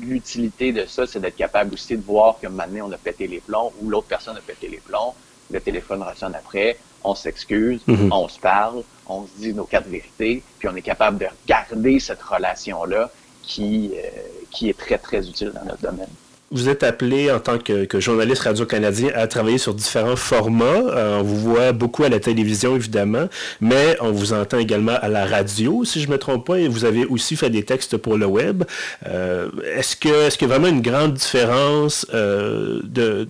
l'utilité 0.01 0.73
de 0.73 0.87
ça, 0.87 1.07
c'est 1.07 1.21
d'être 1.21 1.37
capable 1.37 1.75
aussi 1.75 1.97
de 1.97 2.03
voir 2.03 2.39
que 2.41 2.47
maintenant 2.47 2.89
on 2.89 2.93
a 2.93 2.99
pété 2.99 3.27
les 3.27 3.41
plombs 3.41 3.73
ou 3.81 3.91
l'autre 3.91 4.07
personne 4.07 4.37
a 4.37 4.41
pété 4.41 4.69
les 4.69 4.79
plombs, 4.79 5.15
le 5.51 5.61
téléphone 5.61 6.03
ressonne 6.03 6.35
après, 6.35 6.79
on 7.05 7.15
s'excuse, 7.15 7.81
mhm. 7.87 8.13
on 8.13 8.29
se 8.29 8.39
parle, 8.39 8.83
on 9.09 9.27
se 9.27 9.41
dit 9.41 9.55
nos 9.55 9.65
quatre 9.65 9.89
vérités, 9.89 10.43
puis 10.59 10.69
on 10.69 10.77
est 10.77 10.83
capable 10.83 11.19
de 11.19 11.27
garder 11.47 11.99
cette 11.99 12.23
relation-là 12.23 13.11
qui, 13.43 13.93
euh, 13.95 14.09
qui 14.51 14.69
est 14.69 14.79
très, 14.79 14.99
très 14.99 15.27
utile 15.27 15.53
dans 15.55 15.65
notre 15.65 15.83
domaine. 15.83 16.09
Vous 16.51 16.71
êtes 16.71 16.83
appelé 16.83 17.31
en 17.31 17.41
tant 17.41 17.59
que, 17.59 18.01
journaliste 18.01 18.43
radio-canadien 18.43 19.11
à 19.15 19.27
travailler 19.27 19.59
sur 19.59 19.75
différents 19.75 20.17
formats. 20.17 20.65
Euh, 20.65 21.19
on 21.19 21.23
vous 21.23 21.37
voit 21.37 21.73
beaucoup 21.73 22.05
à 22.05 22.09
la 22.09 22.21
télévision, 22.21 22.75
évidemment, 22.75 23.29
mais 23.61 23.99
on 24.01 24.13
vous 24.13 24.33
entend 24.33 24.57
également 24.57 24.97
à 25.03 25.09
la 25.09 25.27
radio, 25.27 25.85
si 25.85 26.01
je 26.01 26.07
ne 26.07 26.13
me 26.13 26.19
trompe 26.19 26.47
pas, 26.47 26.59
et 26.59 26.67
vous 26.67 26.87
avez 26.87 27.05
aussi 27.05 27.37
fait 27.37 27.51
des 27.51 27.65
textes 27.65 27.99
pour 27.99 28.17
le 28.17 28.25
web. 28.25 28.65
Euh, 29.07 29.51
est-ce 29.75 29.97
est-ce 30.09 30.39
qu'il 30.39 30.49
y 30.49 30.51
a 30.51 30.55
vraiment 30.55 30.75
une 30.75 30.81
grande 30.81 31.15
différence 31.15 32.07
de, 32.11 33.27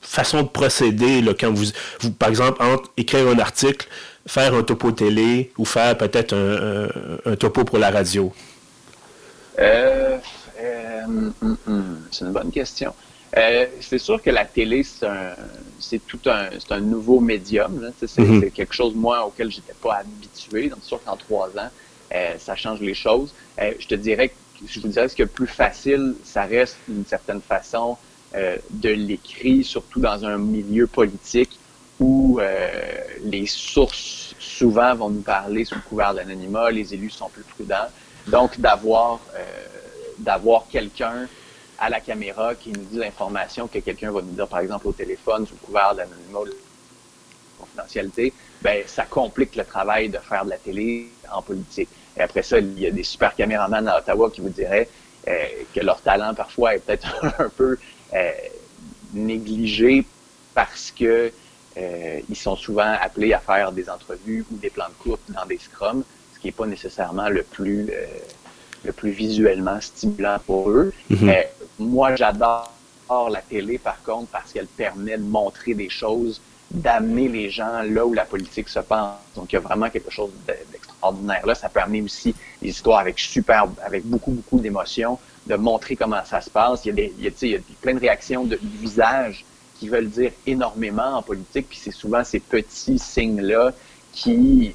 façon 0.00 0.42
de 0.42 0.48
procéder 0.48 1.22
quand 1.38 1.52
vous, 1.52 1.66
vous, 2.00 2.10
par 2.10 2.30
exemple, 2.30 2.60
entre 2.60 2.90
écrire 2.96 3.28
un 3.28 3.38
article, 3.38 3.86
faire 4.26 4.54
un 4.54 4.62
topo 4.62 4.92
télé 4.92 5.52
ou 5.56 5.64
faire 5.64 5.96
peut-être 5.96 6.34
un, 6.34 6.88
un, 7.24 7.36
topo 7.36 7.64
pour 7.64 7.78
la 7.78 7.90
radio? 7.90 8.32
Euh 9.58 10.18
euh, 10.60 11.04
hum, 11.04 11.32
hum, 11.42 11.56
hum, 11.66 11.98
c'est 12.10 12.24
une 12.24 12.32
bonne 12.32 12.50
question. 12.50 12.94
Euh, 13.36 13.66
c'est 13.80 13.98
sûr 13.98 14.22
que 14.22 14.30
la 14.30 14.44
télé, 14.44 14.84
c'est 15.78 16.06
tout 16.06 16.20
un, 16.26 16.48
un 16.70 16.80
nouveau 16.80 17.20
médium. 17.20 17.92
Mhm. 18.00 18.40
C'est 18.40 18.50
quelque 18.50 18.74
chose, 18.74 18.94
moi, 18.94 19.26
auquel 19.26 19.50
j'étais 19.50 19.74
pas 19.74 19.96
habitué. 19.96 20.68
Donc, 20.68 20.78
c'est 20.82 20.88
sûr 20.88 21.04
qu'en 21.04 21.16
trois 21.16 21.48
ans, 21.48 21.70
euh, 22.14 22.34
ça 22.38 22.56
change 22.56 22.80
les 22.80 22.94
choses. 22.94 23.34
je 23.58 23.86
te 23.86 23.94
dirais 23.94 24.28
que 24.28 24.34
je 24.66 24.80
vous 24.80 24.88
dirais 24.88 25.08
que 25.08 25.24
plus 25.24 25.46
facile, 25.46 26.14
ça 26.24 26.44
reste 26.44 26.78
d'une 26.88 27.04
certaine 27.04 27.42
façon 27.42 27.98
de 28.70 28.88
l'écrit, 28.90 29.64
surtout 29.64 30.00
dans 30.00 30.24
un 30.24 30.36
milieu 30.36 30.86
politique 30.86 31.55
où 32.00 32.38
où 32.38 32.40
les 33.24 33.46
sources 33.46 34.34
souvent 34.38 34.94
vont 34.94 35.08
nous 35.08 35.22
parler 35.22 35.64
sous 35.64 35.80
couvert 35.88 36.12
d'anonymat, 36.12 36.70
les 36.70 36.92
élus 36.92 37.10
sont 37.10 37.28
plus 37.30 37.42
prudents. 37.42 37.88
Donc, 38.26 38.60
d'avoir 38.60 39.20
d'avoir 40.18 40.66
quelqu'un 40.68 41.28
à 41.78 41.90
la 41.90 42.00
caméra 42.00 42.54
qui 42.54 42.70
nous 42.70 42.84
dit 42.84 42.98
l'information 42.98 43.66
que 43.66 43.78
quelqu'un 43.78 44.10
va 44.10 44.22
nous 44.22 44.32
dire, 44.32 44.48
par 44.48 44.60
exemple, 44.60 44.88
au 44.88 44.92
téléphone, 44.92 45.46
sous 45.46 45.56
couvert 45.56 45.94
d'anonymat, 45.94 46.52
confidentialité, 47.58 48.32
ben, 48.62 48.82
ça 48.86 49.04
complique 49.04 49.56
le 49.56 49.64
travail 49.64 50.08
de 50.08 50.18
faire 50.18 50.44
de 50.44 50.50
la 50.50 50.58
télé 50.58 51.08
en 51.32 51.42
politique. 51.42 51.88
Et 52.16 52.22
après 52.22 52.42
ça, 52.42 52.58
il 52.58 52.78
y 52.78 52.86
a 52.86 52.90
des 52.90 53.02
super 53.02 53.34
caméramans 53.34 53.86
à 53.88 53.98
Ottawa 53.98 54.30
qui 54.30 54.40
vous 54.40 54.48
diraient 54.48 54.88
euh, 55.28 55.32
que 55.74 55.80
leur 55.80 56.00
talent 56.00 56.34
parfois 56.34 56.74
est 56.74 56.78
peut-être 56.78 57.24
un 57.38 57.48
peu 57.48 57.78
euh, 58.14 58.30
négligé 59.12 60.06
parce 60.54 60.90
que 60.90 61.32
euh, 61.76 62.20
ils 62.28 62.36
sont 62.36 62.56
souvent 62.56 62.96
appelés 63.00 63.32
à 63.32 63.38
faire 63.38 63.72
des 63.72 63.88
entrevues 63.90 64.44
ou 64.50 64.56
des 64.56 64.70
plans 64.70 64.88
de 64.88 65.02
coupe 65.02 65.20
dans 65.28 65.46
des 65.46 65.58
scrums, 65.58 66.04
ce 66.34 66.40
qui 66.40 66.48
n'est 66.48 66.52
pas 66.52 66.66
nécessairement 66.66 67.28
le 67.28 67.42
plus 67.42 67.90
le 68.84 68.92
plus 68.92 69.10
visuellement 69.10 69.80
stimulant 69.80 70.38
pour 70.46 70.70
eux. 70.70 70.92
Mhm. 71.10 71.32
moi, 71.80 72.14
j'adore 72.14 72.70
la 73.30 73.40
télé, 73.42 73.78
par 73.78 74.02
contre, 74.02 74.28
parce 74.28 74.52
qu'elle 74.52 74.66
permet 74.66 75.16
de 75.16 75.22
montrer 75.22 75.74
des 75.74 75.88
choses 75.88 76.40
d'amener 76.70 77.28
les 77.28 77.48
gens 77.48 77.82
là 77.82 78.04
où 78.04 78.12
la 78.12 78.24
politique 78.24 78.68
se 78.68 78.80
pense. 78.80 79.14
Donc, 79.36 79.52
il 79.52 79.54
y 79.54 79.58
a 79.58 79.60
vraiment 79.60 79.88
quelque 79.88 80.10
chose 80.10 80.30
d'extraordinaire 80.46 81.46
là. 81.46 81.54
Ça 81.54 81.68
peut 81.68 81.80
amener 81.80 82.02
aussi 82.02 82.34
des 82.60 82.68
histoires 82.68 82.98
avec 82.98 83.18
super, 83.18 83.68
avec 83.84 84.04
beaucoup, 84.04 84.32
beaucoup 84.32 84.58
d'émotions, 84.58 85.18
de 85.46 85.54
montrer 85.54 85.94
comment 85.94 86.24
ça 86.24 86.40
se 86.40 86.50
passe. 86.50 86.84
Il 86.84 86.88
y 86.88 86.90
a, 86.90 86.94
des, 86.94 87.14
il 87.18 87.24
y 87.24 87.28
a, 87.28 87.30
il 87.42 87.50
y 87.50 87.54
a 87.54 87.58
plein 87.80 87.94
de 87.94 88.00
réactions 88.00 88.44
de, 88.44 88.58
visage 88.62 89.44
qui 89.78 89.88
veulent 89.88 90.08
dire 90.08 90.32
énormément 90.46 91.16
en 91.18 91.22
politique, 91.22 91.68
puis 91.68 91.78
c'est 91.80 91.92
souvent 91.92 92.24
ces 92.24 92.40
petits 92.40 92.98
signes-là 92.98 93.72
qui 94.12 94.74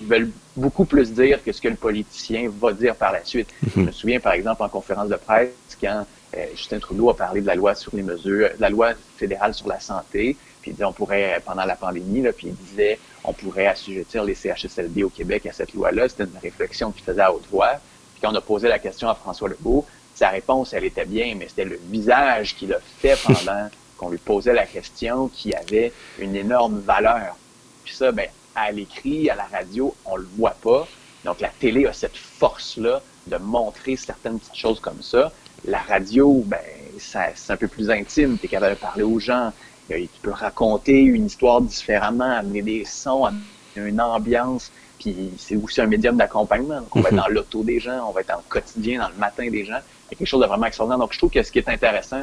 veulent 0.00 0.30
beaucoup 0.56 0.84
plus 0.84 1.12
dire 1.12 1.42
que 1.42 1.52
ce 1.52 1.60
que 1.60 1.68
le 1.68 1.76
politicien 1.76 2.50
va 2.60 2.72
dire 2.72 2.94
par 2.94 3.12
la 3.12 3.24
suite. 3.24 3.48
Mhm. 3.62 3.70
Je 3.74 3.80
me 3.80 3.92
souviens, 3.92 4.20
par 4.20 4.32
exemple, 4.32 4.62
en 4.62 4.68
conférence 4.68 5.08
de 5.08 5.16
presse, 5.16 5.50
quand 5.80 6.06
euh, 6.36 6.46
Justin 6.54 6.78
Trudeau 6.78 7.10
a 7.10 7.16
parlé 7.16 7.40
de 7.40 7.46
la 7.46 7.54
loi 7.54 7.74
sur 7.74 7.94
les 7.94 8.02
mesures, 8.02 8.50
de 8.56 8.60
la 8.60 8.70
loi 8.70 8.92
fédérale 9.16 9.54
sur 9.54 9.68
la 9.68 9.80
santé, 9.80 10.36
puis 10.60 10.70
il 10.70 10.74
disait 10.74 10.84
on 10.84 10.92
pourrait, 10.92 11.40
pendant 11.44 11.64
la 11.64 11.76
pandémie, 11.76 12.22
là, 12.22 12.32
puis 12.32 12.48
il 12.48 12.54
disait 12.54 12.98
on 13.24 13.32
pourrait 13.32 13.66
assujettir 13.66 14.24
les 14.24 14.34
CHSLD 14.34 15.02
au 15.04 15.10
Québec 15.10 15.46
à 15.46 15.52
cette 15.52 15.74
loi-là. 15.74 16.08
C'était 16.08 16.24
une 16.24 16.38
réflexion 16.42 16.90
qu'il 16.92 17.04
faisait 17.04 17.22
à 17.22 17.32
haute 17.32 17.46
voix. 17.50 17.74
Puis 18.12 18.22
quand 18.22 18.32
on 18.32 18.36
a 18.36 18.40
posé 18.40 18.68
la 18.68 18.78
question 18.78 19.08
à 19.08 19.14
François 19.14 19.48
Legault, 19.48 19.86
sa 20.14 20.30
réponse, 20.30 20.72
elle 20.72 20.84
était 20.84 21.04
bien, 21.04 21.34
mais 21.36 21.46
c'était 21.48 21.64
le 21.64 21.78
visage 21.90 22.56
qu'il 22.56 22.72
a 22.72 22.80
fait 22.80 23.16
pendant 23.22 23.68
qu'on 23.98 24.08
lui 24.08 24.18
posait 24.18 24.54
la 24.54 24.64
question 24.64 25.28
qui 25.28 25.52
avait 25.54 25.92
une 26.18 26.36
énorme 26.36 26.78
valeur. 26.80 27.36
Puis 27.84 27.94
ça, 27.94 28.12
ben, 28.12 28.28
à 28.54 28.70
l'écrit, 28.72 29.28
à 29.28 29.34
la 29.34 29.44
radio, 29.44 29.94
on 30.06 30.16
le 30.16 30.26
voit 30.36 30.56
pas. 30.62 30.86
Donc 31.24 31.40
la 31.40 31.48
télé 31.48 31.86
a 31.86 31.92
cette 31.92 32.16
force-là 32.16 33.02
de 33.26 33.36
montrer 33.36 33.96
certaines 33.96 34.38
petites 34.38 34.56
choses 34.56 34.80
comme 34.80 35.02
ça. 35.02 35.32
La 35.64 35.80
radio, 35.80 36.42
ben, 36.46 36.58
c'est 36.98 37.52
un 37.52 37.56
peu 37.56 37.68
plus 37.68 37.90
intime. 37.90 38.38
Tu 38.38 38.46
es 38.46 38.48
capable 38.48 38.74
de 38.74 38.80
parler 38.80 39.02
aux 39.02 39.18
gens. 39.18 39.52
Tu 39.88 40.08
peux 40.22 40.30
raconter 40.30 41.00
une 41.00 41.26
histoire 41.26 41.60
différemment, 41.60 42.30
amener 42.30 42.62
des 42.62 42.84
sons, 42.84 43.24
amener 43.24 43.42
une 43.76 44.00
ambiance. 44.00 44.70
Puis 44.98 45.30
c'est 45.38 45.56
aussi 45.56 45.80
un 45.80 45.86
médium 45.86 46.16
d'accompagnement. 46.16 46.80
Donc 46.80 46.96
on 46.96 47.00
va 47.00 47.08
être 47.08 47.14
mhm. 47.14 47.20
dans 47.20 47.28
l'auto 47.28 47.62
des 47.62 47.80
gens, 47.80 48.08
on 48.08 48.12
va 48.12 48.20
être 48.20 48.28
dans 48.28 48.36
le 48.36 48.48
quotidien, 48.48 49.00
dans 49.00 49.08
le 49.08 49.14
matin 49.14 49.48
des 49.48 49.64
gens. 49.64 49.78
Il 50.10 50.12
y 50.12 50.14
a 50.14 50.18
quelque 50.18 50.28
chose 50.28 50.40
de 50.40 50.46
vraiment 50.46 50.66
extraordinaire. 50.66 50.98
Donc 50.98 51.12
je 51.12 51.18
trouve 51.18 51.30
que 51.30 51.42
ce 51.42 51.52
qui 51.52 51.58
est 51.58 51.68
intéressant, 51.68 52.22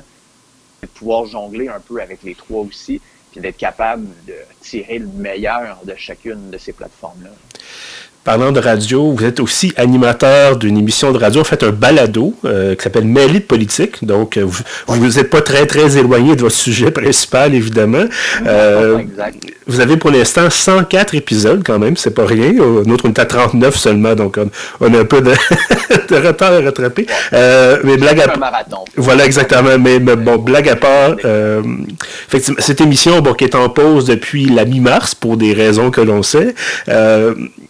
de 0.82 0.88
pouvoir 0.88 1.26
jongler 1.26 1.68
un 1.68 1.80
peu 1.80 2.02
avec 2.02 2.24
les 2.24 2.36
trois 2.36 2.62
aussi, 2.62 3.02
puis 3.32 3.42
d'être 3.42 3.58
capable 3.58 4.08
de 4.26 4.36
tirer 4.62 5.00
le 5.00 5.08
meilleur 5.08 5.80
de 5.84 5.96
chacune 5.96 6.50
de 6.50 6.58
ces 6.58 6.74
plateformes-là. 6.74 7.32
Parlant 8.26 8.52
de 8.52 8.60
radio, 8.60 9.12
vous 9.12 9.24
êtes 9.24 9.40
aussi 9.40 9.72
animateur 9.78 10.58
d'une 10.58 10.80
émission 10.80 11.12
de 11.12 11.20
radio, 11.20 11.42
en 11.42 11.44
fait 11.44 11.62
un 11.62 11.70
balado 11.70 12.34
euh, 12.44 12.74
qui 12.74 12.82
s'appelle 12.82 13.06
Mêlée 13.06 13.34
de 13.34 13.46
politique. 13.46 14.04
Donc, 14.04 14.38
euh, 14.38 14.48
vous 14.88 15.08
n'êtes 15.08 15.30
pas 15.30 15.42
très, 15.42 15.68
très 15.68 15.96
éloigné 16.00 16.36
de 16.36 16.42
votre 16.42 16.56
sujet 16.56 16.90
principal, 16.90 17.54
évidemment. 17.54 18.06
Euh, 18.48 19.04
vous 19.68 19.80
avez 19.80 19.98
pour 19.98 20.10
l'instant 20.10 20.50
104 20.50 21.14
épisodes 21.14 21.62
quand 21.64 21.78
même, 21.78 21.98
c'est 21.98 22.16
pas 22.16 22.26
rien. 22.26 22.52
Nous, 22.54 22.98
on 23.04 23.10
est 23.10 23.20
à 23.20 23.26
39 23.26 23.78
seulement, 23.78 24.16
donc 24.16 24.40
on, 24.82 24.92
a 24.92 25.00
un 25.02 25.06
peu 25.06 25.22
de, 25.22 25.32
retard 26.28 26.54
à 26.54 26.62
rattraper. 26.62 27.06
mais 27.32 27.98
blague 27.98 28.22
à 28.22 28.30
part... 28.30 28.52
Voilà, 28.98 29.26
exactement. 29.28 29.78
Mais, 29.78 30.00
bon, 30.00 30.38
blague 30.38 30.70
à 30.70 30.76
part, 30.76 31.16
effectivement, 32.28 32.60
cette 32.60 32.82
émission, 32.82 33.22
bon, 33.22 33.36
qui 33.36 33.44
est 33.44 33.54
en 33.54 33.70
pause 33.70 34.06
depuis 34.06 34.48
la 34.48 34.66
mi-mars, 34.66 35.14
pour 35.14 35.38
des 35.38 35.54
raisons 35.54 35.92
que 35.92 36.02
l'on 36.02 36.24
sait, 36.24 36.56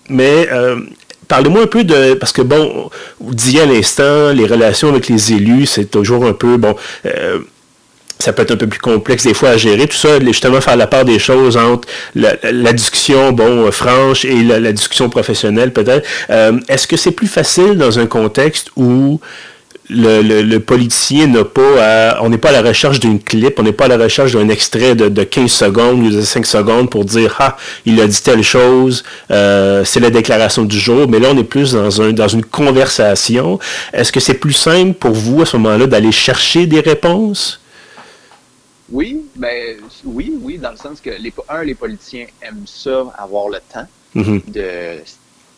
mais 0.09 0.47
euh, 0.51 0.79
parlez-moi 1.27 1.63
un 1.63 1.67
peu 1.67 1.83
de. 1.83 2.13
Parce 2.15 2.31
que, 2.31 2.41
bon, 2.41 2.89
vous 3.19 3.33
disiez 3.33 3.61
à 3.61 3.65
l'instant, 3.65 4.31
les 4.31 4.45
relations 4.45 4.89
avec 4.89 5.07
les 5.07 5.33
élus, 5.33 5.65
c'est 5.65 5.85
toujours 5.85 6.25
un 6.25 6.33
peu. 6.33 6.57
Bon. 6.57 6.75
Euh, 7.05 7.39
ça 8.17 8.31
peut 8.31 8.43
être 8.43 8.51
un 8.51 8.57
peu 8.57 8.67
plus 8.67 8.79
complexe 8.79 9.23
des 9.23 9.33
fois 9.33 9.49
à 9.49 9.57
gérer. 9.57 9.87
Tout 9.87 9.97
ça, 9.97 10.19
justement, 10.21 10.61
faire 10.61 10.77
la 10.77 10.87
part 10.87 11.03
des 11.03 11.19
choses 11.19 11.57
entre 11.57 11.87
la, 12.15 12.33
discussion, 12.71 13.33
bon, 13.33 13.69
franche 13.71 14.23
et 14.23 14.41
la, 14.41 14.71
discussion 14.71 15.09
professionnelle, 15.09 15.73
peut-être. 15.73 16.07
Euh, 16.29 16.57
est-ce 16.69 16.87
que 16.87 16.95
c'est 16.95 17.11
plus 17.11 17.27
facile 17.27 17.77
dans 17.77 17.99
un 17.99 18.05
contexte 18.05 18.69
où 18.77 19.19
le, 19.89 20.57
politicien 20.59 21.27
n'a 21.27 21.43
pas 21.43 22.17
on 22.21 22.29
n'est 22.29 22.37
pas 22.37 22.49
à 22.49 22.61
la 22.61 22.61
recherche 22.61 22.99
d'une 22.99 23.19
clip, 23.19 23.59
on 23.59 23.63
n'est 23.63 23.71
pas 23.71 23.85
à 23.85 23.89
la 23.89 23.97
recherche 23.97 24.33
d'un 24.33 24.49
extrait 24.49 24.95
de, 24.95 25.23
15 25.23 25.51
secondes 25.51 25.99
ou 26.01 26.09
de 26.09 26.21
5 26.21 26.45
secondes 26.45 26.89
pour 26.89 27.05
dire 27.05 27.35
ah 27.39 27.57
il 27.85 27.99
a 28.01 28.07
dit 28.07 28.21
telle 28.21 28.43
chose, 28.43 29.03
euh, 29.31 29.83
c'est 29.83 29.99
la 29.99 30.09
déclaration 30.09 30.63
du 30.63 30.79
jour, 30.79 31.07
mais 31.07 31.19
là 31.19 31.29
on 31.31 31.37
est 31.37 31.43
plus 31.43 31.73
dans 31.73 32.01
un 32.01 32.11
dans 32.11 32.27
une 32.27 32.43
conversation. 32.43 33.59
Est-ce 33.93 34.11
que 34.11 34.19
c'est 34.19 34.35
plus 34.35 34.53
simple 34.53 34.93
pour 34.93 35.11
vous 35.11 35.41
à 35.41 35.45
ce 35.45 35.57
moment-là 35.57 35.87
d'aller 35.87 36.11
chercher 36.11 36.65
des 36.65 36.79
réponses? 36.79 37.61
Oui, 38.91 39.23
ben 39.35 39.77
oui, 40.03 40.33
oui, 40.41 40.57
dans 40.59 40.71
le 40.71 40.77
sens 40.77 41.01
que 41.01 41.09
les 41.09 41.33
un, 41.49 41.63
les 41.63 41.73
politiciens 41.73 42.27
aiment 42.41 42.65
ça, 42.67 43.05
avoir 43.17 43.49
le 43.49 43.57
temps 43.73 43.87
mm-hmm. 44.15 44.51
de 44.51 44.99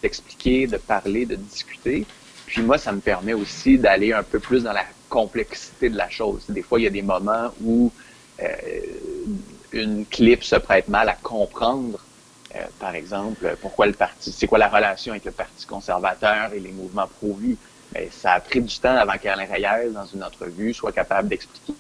d'expliquer, 0.02 0.68
de 0.68 0.78
parler, 0.78 1.26
de 1.26 1.36
discuter. 1.36 2.06
Puis 2.48 2.62
moi, 2.62 2.78
ça 2.78 2.92
me 2.94 3.02
permet 3.02 3.34
aussi 3.34 3.78
d'aller 3.78 4.14
un 4.14 4.24
peu 4.24 4.40
plus 4.40 4.64
dans 4.64 4.74
la 4.74 4.86
complexité 5.10 5.90
de 5.90 5.98
la 5.98 6.10
chose. 6.10 6.46
Des 6.50 6.62
fois, 6.62 6.80
il 6.80 6.84
y 6.84 6.88
a 6.88 6.92
des 6.92 7.02
moments 7.02 7.54
où 7.62 7.92
euh, 8.42 8.48
une 9.74 10.06
clip 10.06 10.44
se 10.44 10.56
prête 10.56 10.88
mal 10.88 11.10
à 11.10 11.14
comprendre. 11.14 12.00
Euh, 12.56 12.60
par 12.80 12.96
exemple, 12.96 13.56
pourquoi 13.62 13.86
le 13.86 13.94
parti, 13.94 14.32
c'est 14.32 14.48
quoi 14.48 14.58
la 14.58 14.70
relation 14.70 15.12
avec 15.12 15.26
le 15.26 15.32
Parti 15.32 15.66
conservateur 15.66 16.54
et 16.54 16.60
les 16.60 16.72
mouvements 16.72 17.08
pro-vie. 17.20 17.58
Mais 17.94 18.10
ça 18.12 18.32
a 18.34 18.40
pris 18.40 18.62
du 18.62 18.80
temps 18.80 18.96
avant 18.96 19.18
qu'Alain 19.22 19.46
Reyes, 19.46 19.92
dans 19.92 20.06
une 20.06 20.24
entrevue, 20.24 20.74
soit 20.74 20.94
capable 20.94 21.28
d'expliquer 21.28 21.74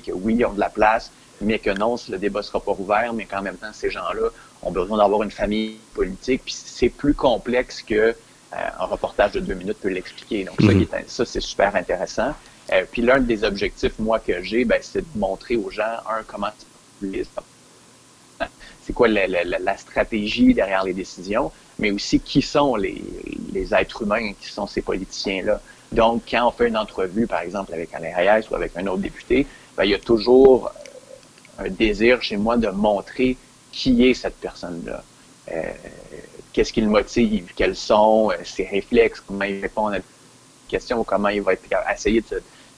que 0.00 0.12
oui, 0.12 0.36
ils 0.38 0.44
ont 0.46 0.52
de 0.52 0.60
la 0.60 0.70
place, 0.70 1.10
mais 1.40 1.58
que 1.58 1.70
non, 1.70 1.96
le 2.08 2.18
débat 2.18 2.42
sera 2.42 2.60
pas 2.60 2.74
ouvert, 2.78 3.12
mais 3.12 3.26
qu'en 3.26 3.42
même 3.42 3.56
temps, 3.56 3.72
ces 3.72 3.90
gens-là 3.90 4.28
ont 4.62 4.70
besoin 4.70 4.98
d'avoir 4.98 5.22
une 5.22 5.30
famille 5.30 5.76
politique. 5.94 6.42
Puis 6.44 6.54
c'est 6.54 6.88
plus 6.88 7.14
complexe 7.14 7.82
que 7.82 8.14
un 8.52 8.84
reportage 8.84 9.32
de 9.32 9.40
deux 9.40 9.54
minutes 9.54 9.78
peut 9.80 9.88
l'expliquer. 9.88 10.44
Donc, 10.44 10.60
ça, 10.60 10.72
mhm. 10.72 10.86
ça 11.06 11.24
c'est 11.24 11.40
super 11.40 11.74
intéressant. 11.76 12.32
Euh, 12.72 12.84
puis 12.90 13.02
l'un 13.02 13.20
des 13.20 13.44
objectifs, 13.44 13.98
moi, 13.98 14.18
que 14.18 14.42
j'ai, 14.42 14.64
ben, 14.64 14.78
c'est 14.82 15.02
de 15.02 15.18
montrer 15.18 15.56
aux 15.56 15.70
gens, 15.70 15.82
un, 16.08 16.22
comment 16.26 16.50
c'est 18.82 18.92
quoi 18.92 19.08
la, 19.08 19.26
la, 19.26 19.76
stratégie 19.76 20.54
derrière 20.54 20.84
les 20.84 20.94
décisions, 20.94 21.52
mais 21.78 21.90
aussi 21.90 22.20
qui 22.20 22.42
sont 22.42 22.76
les, 22.76 23.02
les 23.52 23.74
êtres 23.74 24.02
humains, 24.02 24.32
qui 24.40 24.48
sont 24.48 24.66
ces 24.66 24.82
politiciens-là. 24.82 25.60
Donc, 25.92 26.22
quand 26.30 26.48
on 26.48 26.50
fait 26.50 26.68
une 26.68 26.76
entrevue, 26.76 27.26
par 27.26 27.40
exemple, 27.40 27.72
avec 27.74 27.94
Alain 27.94 28.14
Reyes 28.14 28.46
ou 28.50 28.54
avec 28.54 28.72
un 28.76 28.86
autre 28.86 29.02
député, 29.02 29.46
ben, 29.76 29.84
il 29.84 29.90
y 29.90 29.94
a 29.94 29.98
toujours 29.98 30.68
euh, 30.68 31.64
un 31.66 31.68
désir 31.68 32.22
chez 32.22 32.36
moi 32.36 32.56
de 32.56 32.68
montrer 32.68 33.36
qui 33.72 34.08
est 34.08 34.14
cette 34.14 34.36
personne-là. 34.36 35.02
Euh, 35.52 35.62
qu'est-ce 36.56 36.72
qui 36.72 36.80
le 36.80 36.88
motive, 36.88 37.52
quels 37.54 37.76
sont 37.76 38.30
euh, 38.30 38.36
ses 38.42 38.64
réflexes, 38.64 39.20
comment 39.20 39.44
il 39.44 39.60
répond 39.60 39.88
à 39.88 39.98
des 39.98 40.04
questions, 40.68 41.04
comment 41.04 41.28
il 41.28 41.42
va 41.42 41.52
être, 41.52 41.64
essayer 41.92 42.24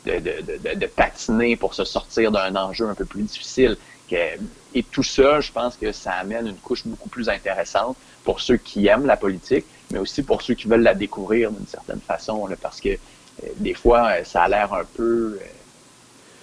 de, 0.05 0.19
de, 0.19 0.75
de, 0.75 0.87
patiner 0.87 1.55
pour 1.55 1.75
se 1.75 1.85
sortir 1.85 2.33
d'un 2.33 2.57
enjeu 2.57 2.89
un 2.89 2.95
peu 2.97 3.05
plus 3.05 3.23
difficile. 3.23 3.77
Et 4.11 4.83
tout 4.83 5.05
ça, 5.05 5.39
je 5.41 5.53
pense 5.53 5.77
que 5.77 5.93
ça 5.93 6.13
amène 6.15 6.49
une 6.49 6.57
couche 6.57 6.85
beaucoup 6.85 7.09
plus 7.09 7.29
intéressante 7.29 7.97
pour 8.25 8.41
ceux 8.41 8.57
qui 8.57 8.89
aiment 8.89 9.07
la 9.07 9.17
politique, 9.17 9.65
mais 9.93 10.01
aussi 10.01 10.25
pour 10.25 10.43
ceux 10.43 10.55
qui 10.55 10.67
veulent 10.67 10.83
la 10.83 10.95
découvrir 10.95 11.53
d'une 11.53 11.67
certaine 11.69 12.01
façon, 12.01 12.49
parce 12.61 12.81
que 12.81 12.89
euh, 12.89 13.47
des 13.59 13.75
fois, 13.75 14.25
ça 14.25 14.43
a 14.43 14.49
l'air 14.49 14.73
un 14.73 14.85
peu 14.85 15.39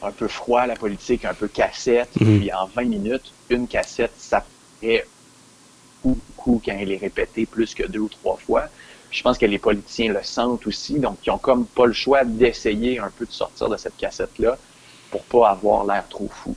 un 0.02 0.12
peu 0.12 0.28
froid, 0.30 0.68
la 0.68 0.76
politique, 0.76 1.26
un 1.26 1.34
peu 1.34 1.50
cassette, 1.50 2.12
mm-hmm. 2.18 2.40
puis 2.40 2.54
en 2.54 2.68
20 2.68 2.84
minutes, 2.86 3.34
une 3.50 3.68
cassette, 3.68 4.12
ça 4.18 4.46
fait 4.80 5.06
quand 6.38 6.62
elle 6.68 6.92
est 6.92 6.98
répétée 6.98 7.46
plus 7.46 7.74
que 7.74 7.84
deux 7.84 8.00
ou 8.00 8.10
trois 8.10 8.38
fois. 8.38 8.66
je 9.12 9.22
pense 9.24 9.38
que 9.38 9.46
les 9.46 9.60
politiciens 9.60 10.14
le 10.14 10.24
sentent 10.24 10.68
aussi, 10.68 11.00
donc 11.00 11.18
ils 11.26 11.32
ont 11.32 11.38
comme 11.38 11.66
pas 11.66 11.86
le 11.86 11.94
choix 11.94 12.24
d'essayer 12.24 13.00
un 13.00 13.10
peu 13.10 13.26
de 13.26 13.32
sortir 13.32 13.70
de 13.70 13.78
cette 13.78 13.98
cassette-là 13.98 14.58
pour 15.10 15.24
pas 15.24 15.50
avoir 15.50 15.86
l'air 15.86 16.08
trop 16.10 16.28
fou. 16.28 16.56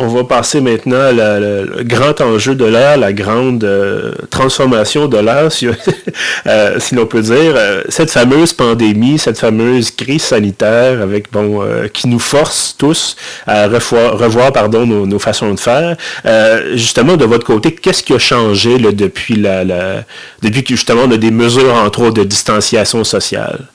On 0.00 0.08
va 0.08 0.24
passer 0.24 0.62
maintenant 0.62 0.98
à 0.98 1.12
le 1.12 1.82
grand 1.82 2.20
enjeu 2.22 2.54
de 2.54 2.64
l'ère, 2.64 2.96
la 2.96 3.12
grande 3.12 3.62
euh, 3.64 4.12
transformation 4.30 5.08
de 5.08 5.18
l'ère, 5.18 5.52
si, 5.52 5.66
euh, 6.46 6.78
l'on 6.92 7.06
peut 7.06 7.20
dire. 7.20 7.54
Euh, 7.54 7.82
cette 7.90 8.10
fameuse 8.10 8.54
pandémie, 8.54 9.18
cette 9.18 9.38
fameuse 9.38 9.90
crise 9.90 10.22
sanitaire 10.22 11.06
bon 11.30 11.60
qui 11.92 12.08
nous 12.08 12.18
force 12.18 12.74
tous 12.78 13.16
à 13.46 13.66
revoir, 13.68 14.18
revoir 14.18 14.52
pardon, 14.52 14.86
nos, 14.86 15.18
façons 15.18 15.52
de 15.52 15.60
faire. 15.60 15.96
justement, 16.74 17.16
de 17.16 17.26
votre 17.26 17.44
côté, 17.44 17.72
qu'est-ce 17.72 18.02
qui 18.02 18.14
a 18.14 18.18
changé 18.18 18.78
depuis, 18.78 19.36
la, 19.36 19.64
depuis 20.42 20.64
que 20.64 20.70
justement 20.70 21.02
on 21.06 21.10
a 21.10 21.18
des 21.18 21.30
mesures, 21.30 21.74
entre 21.74 22.00
autres, 22.00 22.14
de 22.14 22.24
distanciation 22.24 23.04
sociale? 23.04 23.66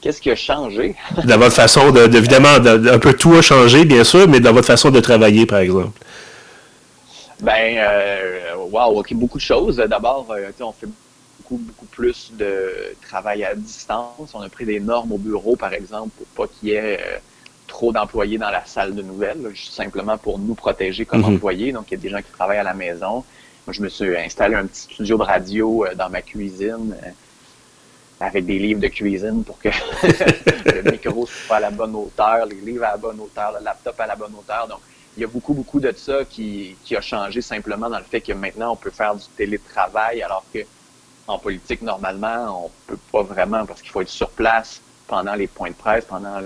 Qu'est-ce 0.00 0.20
qui 0.20 0.30
a 0.30 0.36
changé? 0.36 0.94
dans 1.24 1.38
votre 1.38 1.54
façon 1.54 1.90
de, 1.90 2.00
évidemment, 2.16 2.54
un 2.54 2.98
peu 2.98 3.12
tout 3.12 3.34
a 3.34 3.42
changé, 3.42 3.84
bien 3.84 4.04
sûr, 4.04 4.26
mais 4.28 4.40
dans 4.40 4.52
votre 4.52 4.66
façon 4.66 4.90
de 4.90 5.00
travailler, 5.00 5.46
par 5.46 5.58
exemple. 5.58 5.98
Ben, 7.40 7.76
euh, 7.78 8.54
wow, 8.70 8.98
ok, 9.00 9.14
beaucoup 9.14 9.38
de 9.38 9.42
choses. 9.42 9.76
D'abord, 9.76 10.26
euh, 10.30 10.50
on 10.60 10.72
fait 10.72 10.88
beaucoup, 11.38 11.56
beaucoup 11.62 11.86
plus 11.86 12.32
de 12.32 12.94
travail 13.06 13.44
à 13.44 13.54
distance. 13.54 14.30
On 14.34 14.40
a 14.40 14.48
pris 14.48 14.64
des 14.64 14.80
normes 14.80 15.12
au 15.12 15.18
bureau, 15.18 15.56
par 15.56 15.72
exemple, 15.74 16.10
pour 16.16 16.26
pas 16.46 16.52
qu'il 16.52 16.70
y 16.70 16.72
ait 16.72 16.98
euh, 17.00 17.18
trop 17.66 17.92
d'employés 17.92 18.38
dans 18.38 18.50
la 18.50 18.64
salle 18.64 18.94
de 18.94 19.02
nouvelles, 19.02 19.50
juste 19.52 19.74
simplement 19.74 20.16
pour 20.16 20.38
nous 20.38 20.54
protéger 20.54 21.04
comme 21.04 21.20
mhm. 21.20 21.36
employés. 21.36 21.72
Donc, 21.72 21.86
il 21.90 21.94
y 21.94 21.98
a 21.98 22.00
des 22.00 22.10
gens 22.10 22.18
qui 22.18 22.32
travaillent 22.32 22.58
à 22.58 22.62
la 22.62 22.74
maison. 22.74 23.24
Moi, 23.66 23.72
je 23.72 23.82
me 23.82 23.88
suis 23.88 24.16
installé 24.16 24.54
un 24.54 24.66
petit 24.66 24.82
studio 24.82 25.18
de 25.18 25.22
radio 25.22 25.86
dans 25.96 26.08
ma 26.08 26.22
cuisine 26.22 26.94
avec 28.20 28.44
des 28.44 28.58
livres 28.58 28.80
de 28.80 28.88
cuisine 28.88 29.42
pour 29.44 29.58
que 29.58 29.68
le 30.66 30.90
micro 30.90 31.26
soit 31.26 31.56
à 31.56 31.60
la 31.60 31.70
bonne 31.70 31.94
hauteur, 31.94 32.46
les 32.46 32.56
livres 32.56 32.84
à 32.84 32.92
la 32.92 32.96
bonne 32.98 33.18
hauteur, 33.18 33.54
le 33.58 33.64
laptop 33.64 33.98
à 33.98 34.06
la 34.06 34.16
bonne 34.16 34.34
hauteur. 34.38 34.68
Donc, 34.68 34.80
il 35.16 35.22
y 35.22 35.24
a 35.24 35.26
beaucoup, 35.26 35.54
beaucoup 35.54 35.80
de 35.80 35.92
ça 35.92 36.24
qui, 36.28 36.76
qui 36.84 36.94
a 36.96 37.00
changé 37.00 37.40
simplement 37.40 37.88
dans 37.88 37.98
le 37.98 38.04
fait 38.04 38.20
que 38.20 38.32
maintenant, 38.32 38.72
on 38.72 38.76
peut 38.76 38.90
faire 38.90 39.14
du 39.14 39.24
télétravail 39.36 40.22
alors 40.22 40.44
que 40.52 40.60
en 41.26 41.38
politique, 41.38 41.82
normalement, 41.82 42.66
on 42.66 42.70
peut 42.86 42.98
pas 43.10 43.22
vraiment 43.22 43.64
parce 43.64 43.80
qu'il 43.80 43.90
faut 43.90 44.02
être 44.02 44.08
sur 44.08 44.30
place 44.30 44.80
pendant 45.06 45.34
les 45.34 45.46
points 45.46 45.70
de 45.70 45.74
presse, 45.74 46.04
pendant 46.04 46.40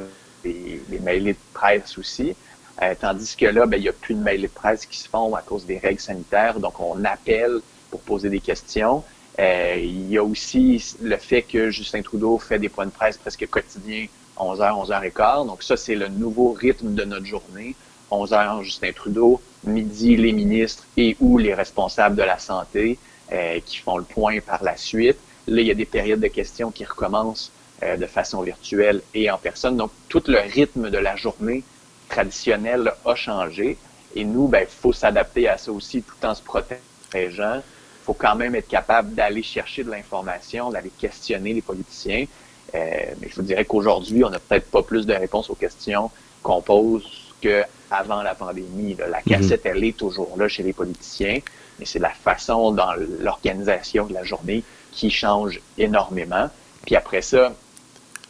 les, 0.45 0.81
les 0.89 0.99
mailés 1.01 1.33
de 1.33 1.39
presse 1.53 1.99
aussi. 1.99 2.35
Euh, 2.83 2.95
tandis 3.01 3.37
que 3.37 3.47
là, 3.47 3.67
ben, 3.67 3.79
il 3.79 3.83
n'y 3.83 3.89
a 3.89 3.93
plus 3.93 4.15
de 4.15 4.21
mailés 4.21 4.49
de 4.49 4.53
presse 4.53 4.85
qui 4.85 4.99
se 4.99 5.09
font 5.09 5.35
à 5.35 5.43
cause 5.43 5.65
des 5.65 5.79
règles 5.79 6.01
sanitaires. 6.01 6.59
Donc, 6.61 6.81
on 6.81 7.05
appelle 7.05 7.61
pour 7.91 8.01
poser 8.01 8.29
des 8.29 8.41
questions. 8.41 9.05
Euh, 9.39 9.77
il 9.79 10.09
y 10.11 10.19
a 10.19 10.23
aussi 10.23 10.95
le 11.03 11.17
fait 11.17 11.43
que 11.43 11.71
Justin 11.71 12.03
Trudeau 12.03 12.39
fait 12.39 12.59
des 12.59 12.69
points 12.69 12.87
de 12.87 12.91
presse 12.91 13.17
presque 13.17 13.47
quotidiens, 13.49 14.07
11h, 14.39 14.87
11h15. 14.87 15.47
Donc 15.47 15.63
ça, 15.63 15.77
c'est 15.77 15.97
le 15.97 16.09
nouveau 16.09 16.53
rythme 16.53 16.95
de 16.95 17.05
notre 17.05 17.27
journée. 17.27 17.75
11h, 18.11 18.63
Justin 18.63 18.93
Trudeau, 18.93 19.41
midi, 19.65 20.17
les 20.17 20.33
ministres 20.33 20.85
et 20.97 21.17
ou 21.21 21.39
les 21.39 21.55
responsables 21.55 22.15
de 22.15 22.23
la 22.23 22.39
santé 22.39 22.99
euh, 23.33 23.59
qui 23.65 23.79
font 23.79 23.97
le 23.97 24.05
point 24.05 24.39
par 24.41 24.63
la 24.63 24.77
suite. 24.77 25.19
Là, 25.49 25.61
il 25.61 25.67
y 25.67 25.71
a 25.71 25.75
des 25.75 25.85
périodes 25.85 26.21
de 26.21 26.29
questions 26.29 26.71
qui 26.71 26.85
recommencent 26.85 27.51
euh, 27.83 27.97
de 27.97 28.07
façon 28.07 28.43
virtuelle 28.43 29.03
et 29.15 29.31
en 29.31 29.39
personne. 29.39 29.77
Donc, 29.77 29.91
tout 30.09 30.23
le 30.29 30.39
rythme 30.39 30.91
de 30.91 30.99
la 30.99 31.17
journée 31.17 31.65
traditionnelle 32.09 32.93
a 33.05 33.15
changé. 33.17 33.79
Et 34.15 34.25
nous, 34.25 34.47
ben, 34.47 34.61
il 34.61 34.73
faut 34.73 34.93
s'adapter 34.93 35.49
à 35.49 35.59
ça 35.59 35.73
aussi 35.73 36.03
tout 36.03 36.25
en 36.25 36.37
se 36.37 36.43
protégeant 36.43 37.63
faut 38.05 38.15
quand 38.15 38.35
même 38.35 38.55
être 38.55 38.69
capable 38.69 39.15
d'aller 39.15 39.43
chercher 39.43 39.83
de 39.83 39.91
l'information, 39.91 40.71
d'aller 40.71 40.91
questionner 40.99 41.55
les 41.55 41.63
politiciens. 41.63 42.27
Euh, 42.75 42.79
mais 43.21 43.29
je 43.29 43.37
vous 43.37 43.43
dirais 43.43 43.65
qu'aujourd'hui, 43.65 44.25
on 44.25 44.31
n'a 44.31 44.39
peut-être 44.39 44.71
pas 44.71 44.83
plus 44.83 45.07
de 45.07 45.15
réponses 45.15 45.49
aux 45.49 45.55
questions 45.55 46.11
qu'on 46.43 46.61
pose 46.61 47.35
qu'avant 47.41 48.23
la 48.23 48.35
pandémie. 48.35 48.97
La 48.99 49.19
mhm. 49.19 49.25
cassette, 49.27 49.65
elle 49.65 49.83
est 49.85 49.97
toujours 49.97 50.37
là 50.37 50.49
chez 50.49 50.63
les 50.63 50.73
politiciens, 50.73 51.39
mais 51.79 51.87
c'est 51.87 51.99
la 51.99 52.11
façon 52.11 52.73
dans 52.73 52.93
l'organisation 53.21 54.07
de 54.07 54.15
la 54.15 54.25
journée 54.25 54.63
qui 54.93 55.11
change 55.11 55.61
énormément. 55.79 56.51
Puis 56.85 56.97
après 56.97 57.23
ça, 57.23 57.55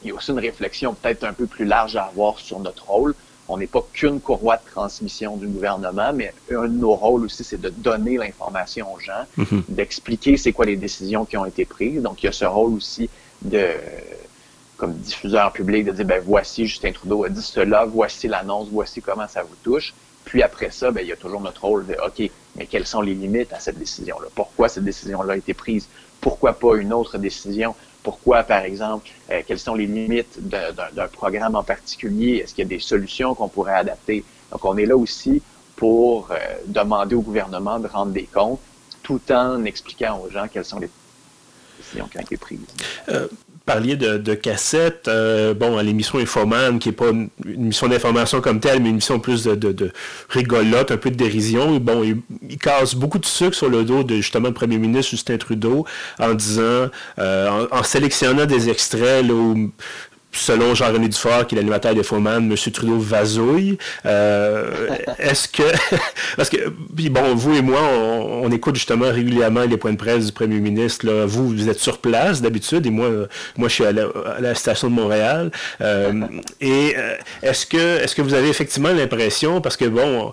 il 0.03 0.09
y 0.09 0.11
a 0.13 0.15
aussi 0.15 0.31
une 0.31 0.39
réflexion 0.39 0.95
peut-être 0.95 1.25
un 1.25 1.33
peu 1.33 1.47
plus 1.47 1.65
large 1.65 1.97
à 1.97 2.05
avoir 2.05 2.39
sur 2.39 2.61
notre 2.61 2.87
rôle 2.89 3.15
on 3.49 3.59
n'est 3.59 3.67
pas 3.67 3.85
qu'une 3.93 4.21
courroie 4.21 4.57
de 4.57 4.71
transmission 4.71 5.37
du 5.37 5.47
gouvernement, 5.47 6.13
mais 6.15 6.33
un 6.51 6.63
de 6.63 6.69
nos 6.69 6.95
rôles 6.95 7.25
aussi, 7.25 7.45
c'est 7.45 7.61
de 7.61 7.69
donner 7.69 8.17
l'information 8.17 8.93
aux 8.93 8.99
gens, 8.99 9.25
mhm. 9.37 9.65
d'expliquer 9.69 10.37
c'est 10.37 10.53
quoi 10.53 10.65
les 10.65 10.77
décisions 10.77 11.25
qui 11.25 11.37
ont 11.37 11.45
été 11.45 11.65
prises. 11.65 12.01
Donc, 12.01 12.23
il 12.23 12.27
y 12.27 12.29
a 12.29 12.33
ce 12.33 12.47
rôle 12.47 12.75
aussi 12.75 13.11
de, 13.43 13.69
comme 14.77 14.95
diffuseur 14.95 15.53
public, 15.53 15.85
de 15.85 15.93
dire, 15.93 16.07
ben 16.07 16.23
voici, 16.25 16.67
Justin 16.67 16.93
Trudeau 16.93 17.25
a 17.25 17.29
dit 17.29 17.43
cela, 17.43 17.85
voici 17.85 18.29
l'annonce, 18.29 18.69
voici 18.71 19.03
comment 19.03 19.29
ça 19.29 19.43
vous 19.43 19.57
touche. 19.63 19.95
Puis 20.35 20.43
après 20.43 20.73
ça, 20.73 20.91
ben, 20.91 21.01
il 21.01 21.07
y 21.07 21.13
a 21.13 21.17
toujours 21.17 21.41
notre 21.41 21.65
rôle 21.65 21.87
de, 21.87 21.95
OK, 22.05 22.29
mais 22.57 22.67
quelles 22.67 22.89
sont 22.89 23.01
les 23.01 23.15
limites 23.15 23.53
à 23.53 23.61
cette 23.61 23.79
décision-là? 23.79 24.27
Pourquoi 24.35 24.69
cette 24.69 24.83
décision-là 24.83 25.35
a 25.35 25.37
été 25.37 25.55
prise? 25.55 25.87
Pourquoi 26.21 26.55
pas 26.55 26.75
une 26.75 26.93
autre 26.93 27.19
décision? 27.19 27.77
Pourquoi, 28.03 28.43
par 28.43 28.65
exemple, 28.65 29.09
euh, 29.31 29.43
quelles 29.47 29.61
sont 29.61 29.77
les 29.77 29.87
limites 29.87 30.41
d'un 30.41 31.07
programme 31.07 31.55
en 31.55 31.63
particulier? 31.63 32.39
Est-ce 32.39 32.53
qu'il 32.53 32.65
y 32.65 32.67
a 32.67 32.69
des 32.69 32.81
solutions 32.81 33.37
qu'on 33.37 33.47
pourrait 33.47 33.77
adapter? 33.77 34.25
Donc, 34.51 34.65
on 34.65 34.77
est 34.77 34.87
là 34.87 34.97
aussi 34.97 35.41
pour 35.77 36.33
euh, 36.33 36.37
demander 36.67 37.15
au 37.15 37.21
gouvernement 37.21 37.79
de 37.79 37.87
rendre 37.87 38.11
des 38.11 38.25
comptes 38.25 38.59
tout 39.05 39.23
en 39.31 39.65
expliquant 39.65 40.19
aux 40.19 40.31
gens 40.31 40.49
quelles 40.53 40.65
sont 40.65 40.81
les 40.81 40.91
décisions 41.79 42.09
qui 42.09 42.19
ont 42.19 42.23
été 42.23 42.37
prises. 42.39 42.59
Euh, 43.09 43.29
parliez 43.67 43.97
de, 43.97 44.35
cassettes. 44.35 45.09
Euh, 45.09 45.55
bon, 45.55 45.79
l'émission 45.81 46.19
Infoman, 46.19 46.79
qui 46.79 46.89
n'est 46.89 46.95
pas 46.95 47.11
une, 47.11 47.29
émission 47.47 47.89
d'information 47.89 48.41
comme 48.41 48.61
telle, 48.61 48.81
mais 48.81 48.89
une 48.89 48.95
émission 48.97 49.19
plus 49.21 49.45
de, 49.45 49.93
rigolote, 50.29 50.91
un 50.91 50.97
peu 50.97 51.11
de 51.11 51.17
dérision. 51.17 51.77
Bon, 51.79 52.03
il, 52.03 52.59
casse 52.59 52.95
beaucoup 52.95 53.19
de 53.19 53.27
sucre 53.27 53.55
sur 53.55 53.69
le 53.69 53.85
dos 53.85 54.05
de 54.05 54.17
justement 54.17 54.49
le 54.49 54.55
premier 54.55 54.79
ministre 54.79 55.11
Justin 55.11 55.39
Trudeau 55.39 55.87
en 56.19 56.35
disant, 56.35 56.89
euh, 57.19 57.67
en, 57.71 57.83
sélectionnant 57.83 58.47
des 58.47 58.69
extraits 58.69 59.27
là, 59.27 59.35
où 59.35 59.71
selon 60.35 60.75
Jean-René 60.75 61.09
Dufort, 61.09 61.47
qui 61.47 61.55
est 61.55 61.59
l'animateur 61.59 61.95
de 61.95 62.03
Foman, 62.03 62.51
M. 62.51 62.57
Trudeau 62.73 62.99
vasouille. 62.99 63.79
Euh, 64.07 64.89
est-ce 65.19 65.49
que... 65.49 65.63
Parce 66.37 66.49
que, 66.49 66.57
puis 66.95 67.11
bon, 67.11 67.35
vous 67.35 67.55
et 67.55 67.63
moi, 67.63 67.81
on, 67.81 68.51
écoute 68.51 68.77
justement 68.77 69.11
régulièrement 69.11 69.63
les 69.63 69.77
points 69.77 69.93
de 69.93 69.97
presse 69.97 70.27
du 70.27 70.33
premier 70.33 70.61
ministre. 70.61 71.07
Là. 71.07 71.27
Vous, 71.27 71.49
vous 71.49 71.69
êtes 71.69 71.79
sur 71.79 71.99
place 71.99 72.41
d'habitude, 72.43 72.87
et 72.87 72.91
moi, 72.91 73.09
moi 73.57 73.69
je 73.69 73.75
suis 73.75 73.85
à 73.85 73.93
la, 73.93 74.55
station 74.55 74.89
de 74.89 74.95
Montréal. 74.95 75.51
Euh, 75.81 76.23
et 76.61 76.95
euh, 76.97 77.17
est-ce 77.43 77.67
que, 77.67 78.03
est-ce 78.03 78.15
que 78.15 78.23
vous 78.23 78.35
avez 78.35 78.49
effectivement 78.49 78.93
l'impression, 78.93 79.61
parce 79.61 79.77
que 79.77 79.87
bon 79.87 80.05
on, 80.05 80.33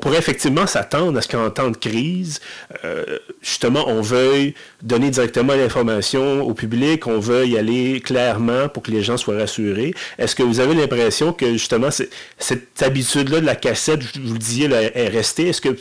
pourrait 0.00 0.18
effectivement 0.18 0.66
s'attendre 0.66 1.18
à 1.18 1.22
ce 1.22 1.28
qu'en 1.28 1.50
temps 1.50 1.70
de 1.70 1.76
crise, 1.76 2.40
euh, 2.84 3.04
justement, 3.40 3.88
on 3.88 4.00
veuille 4.00 4.54
donner 4.82 5.10
directement 5.10 5.54
l'information 5.54 6.42
au 6.42 6.54
public, 6.54 7.06
on 7.06 7.18
veuille 7.18 7.50
y 7.50 7.58
aller 7.58 8.00
clairement 8.00 8.68
pour 8.68 8.82
que 8.82 8.90
les 8.90 9.02
gens 9.02 9.16
soient 9.16 9.36
rassurés. 9.36 9.94
Est-ce 10.18 10.34
que 10.34 10.42
vous 10.42 10.60
avez 10.60 10.74
l'impression 10.74 11.32
que 11.32 11.52
justement 11.52 11.90
cette 12.38 12.82
habitude-là 12.82 13.40
de 13.40 13.46
la 13.46 13.56
cassette, 13.56 14.02
vous 14.18 14.32
le 14.32 14.38
disiez, 14.38 14.68
est 14.70 15.08
restée? 15.08 15.48
Est-ce 15.48 15.60
que 15.60 15.76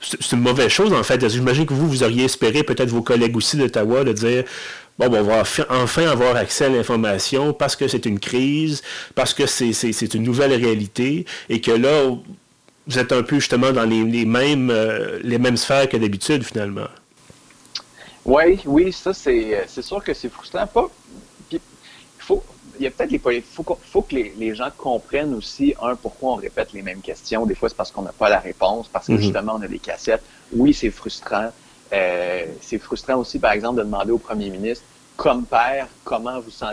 c'est 0.00 0.32
une 0.32 0.40
mauvaise 0.40 0.68
chose 0.68 0.92
en 0.92 1.02
fait? 1.02 1.28
J'imagine 1.28 1.66
que 1.66 1.74
vous, 1.74 1.88
vous 1.88 2.02
auriez 2.02 2.24
espéré, 2.24 2.62
peut-être 2.62 2.90
vos 2.90 3.02
collègues 3.02 3.36
aussi 3.36 3.56
d'Ottawa, 3.56 4.04
de 4.04 4.12
dire 4.12 4.44
bon, 4.98 5.12
on 5.12 5.22
va 5.22 5.42
enfin 5.70 6.06
avoir 6.06 6.36
accès 6.36 6.66
à 6.66 6.68
l'information 6.68 7.52
parce 7.52 7.76
que 7.76 7.88
c'est 7.88 8.06
une 8.06 8.20
crise, 8.20 8.82
parce 9.14 9.34
que 9.34 9.46
c'est 9.46 10.14
une 10.14 10.22
nouvelle 10.22 10.52
réalité, 10.52 11.26
et 11.48 11.60
que 11.60 11.72
là, 11.72 12.02
vous 12.86 12.98
êtes 12.98 13.12
un 13.12 13.22
peu 13.22 13.36
justement 13.36 13.72
dans 13.72 13.84
les, 13.84 14.24
mêmes, 14.24 14.70
euh, 14.70 15.18
les 15.22 15.38
mêmes 15.38 15.56
sphères 15.56 15.88
que 15.88 15.96
d'habitude, 15.96 16.44
finalement. 16.44 16.88
Oui, 18.24 18.60
oui, 18.64 18.92
ça, 18.92 19.12
c'est 19.12 19.82
sûr 19.82 20.02
que 20.02 20.14
c'est 20.14 20.28
frustrant. 20.28 20.66
Pas, 20.66 20.88
il 21.50 21.60
faut, 22.18 22.42
il 22.78 22.84
y 22.84 22.86
a 22.86 22.90
peut-être 22.90 23.10
les 23.10 23.40
faut, 23.40 23.64
faut 23.90 24.02
que 24.02 24.14
les, 24.14 24.54
gens 24.54 24.70
comprennent 24.76 25.34
aussi, 25.34 25.74
un, 25.80 25.94
pourquoi 25.94 26.32
on 26.32 26.36
répète 26.36 26.72
les 26.72 26.82
mêmes 26.82 27.00
questions. 27.00 27.46
Des 27.46 27.54
fois, 27.54 27.68
c'est 27.68 27.76
parce 27.76 27.90
qu'on 27.90 28.02
n'a 28.02 28.12
pas 28.12 28.28
la 28.28 28.40
réponse, 28.40 28.88
parce 28.88 29.06
que 29.06 29.12
mm-hmm. 29.12 29.20
justement, 29.20 29.56
on 29.58 29.62
a 29.62 29.68
des 29.68 29.78
cassettes. 29.78 30.22
Oui, 30.52 30.72
c'est 30.74 30.90
frustrant. 30.90 31.50
Euh, 31.92 32.46
c'est 32.60 32.78
frustrant 32.78 33.16
aussi, 33.16 33.38
par 33.38 33.52
exemple, 33.52 33.78
de 33.78 33.84
demander 33.84 34.10
au 34.10 34.18
premier 34.18 34.50
ministre, 34.50 34.84
comme 35.16 35.44
père, 35.44 35.88
comment 36.04 36.40
vous, 36.40 36.50
sent, 36.50 36.66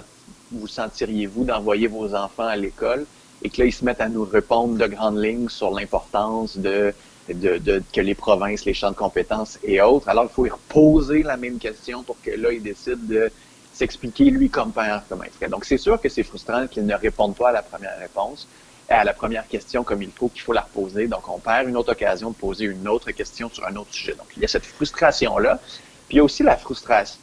vous 0.52 0.68
sentiriez-vous 0.68 1.44
d'envoyer 1.44 1.88
vos 1.88 2.14
enfants 2.16 2.48
à 2.48 2.56
l'école? 2.56 3.06
Et 3.44 3.50
que 3.50 3.62
là, 3.62 3.68
ils 3.68 3.74
se 3.74 3.84
mettent 3.84 4.02
à 4.02 4.10
nous 4.10 4.24
répondre 4.24 4.78
de 4.78 4.88
grandes 4.88 5.22
lignes 5.22 5.50
sur 5.50 5.72
l'importance 5.72 6.58
de, 6.58 6.94
de, 7.30 7.84
que 7.92 8.02
les 8.02 8.16
provinces, 8.16 8.66
les 8.66 8.74
champs 8.74 8.92
de 8.92 8.96
compétences 8.96 9.60
et 9.64 9.82
autres. 9.82 10.08
Alors, 10.10 10.26
il 10.26 10.34
faut 10.34 10.46
y 10.46 10.50
reposer 10.50 11.24
la 11.24 11.38
même 11.38 11.58
question 11.58 12.04
pour 12.04 12.16
que 12.22 12.32
là, 12.32 12.52
il 12.52 12.64
décide 12.64 13.06
de 13.08 13.32
s'expliquer 13.74 14.26
lui 14.26 14.50
comme 14.50 14.72
père 14.72 15.04
il 15.12 15.30
ferait. 15.32 15.50
Donc, 15.50 15.66
c'est 15.66 15.78
sûr 15.78 16.00
que 16.00 16.10
c'est 16.10 16.24
frustrant 16.24 16.68
qu'il 16.68 16.86
ne 16.86 16.96
réponde 16.96 17.36
pas 17.36 17.50
à 17.50 17.52
la 17.52 17.64
première 17.64 17.98
réponse, 18.00 18.48
à 18.88 19.04
la 19.04 19.14
première 19.14 19.48
question 19.48 19.84
comme 19.84 20.02
il 20.02 20.12
faut, 20.12 20.30
qu'il 20.30 20.42
faut 20.42 20.54
la 20.54 20.62
reposer. 20.62 21.08
Donc, 21.08 21.28
on 21.28 21.40
perd 21.40 21.68
une 21.68 21.76
autre 21.76 21.92
occasion 21.92 22.30
de 22.30 22.36
poser 22.36 22.66
une 22.66 22.88
autre 22.88 23.12
question 23.12 23.50
sur 23.52 23.66
un 23.66 23.76
autre 23.76 23.92
sujet. 23.94 24.14
Donc, 24.14 24.28
il 24.38 24.42
y 24.42 24.46
a 24.46 24.48
cette 24.48 24.66
frustration-là. 24.66 25.60
Puis, 26.08 26.16
il 26.16 26.18
y 26.18 26.20
a 26.20 26.24
aussi 26.24 26.44
la 26.44 26.56
frustration 26.56 27.20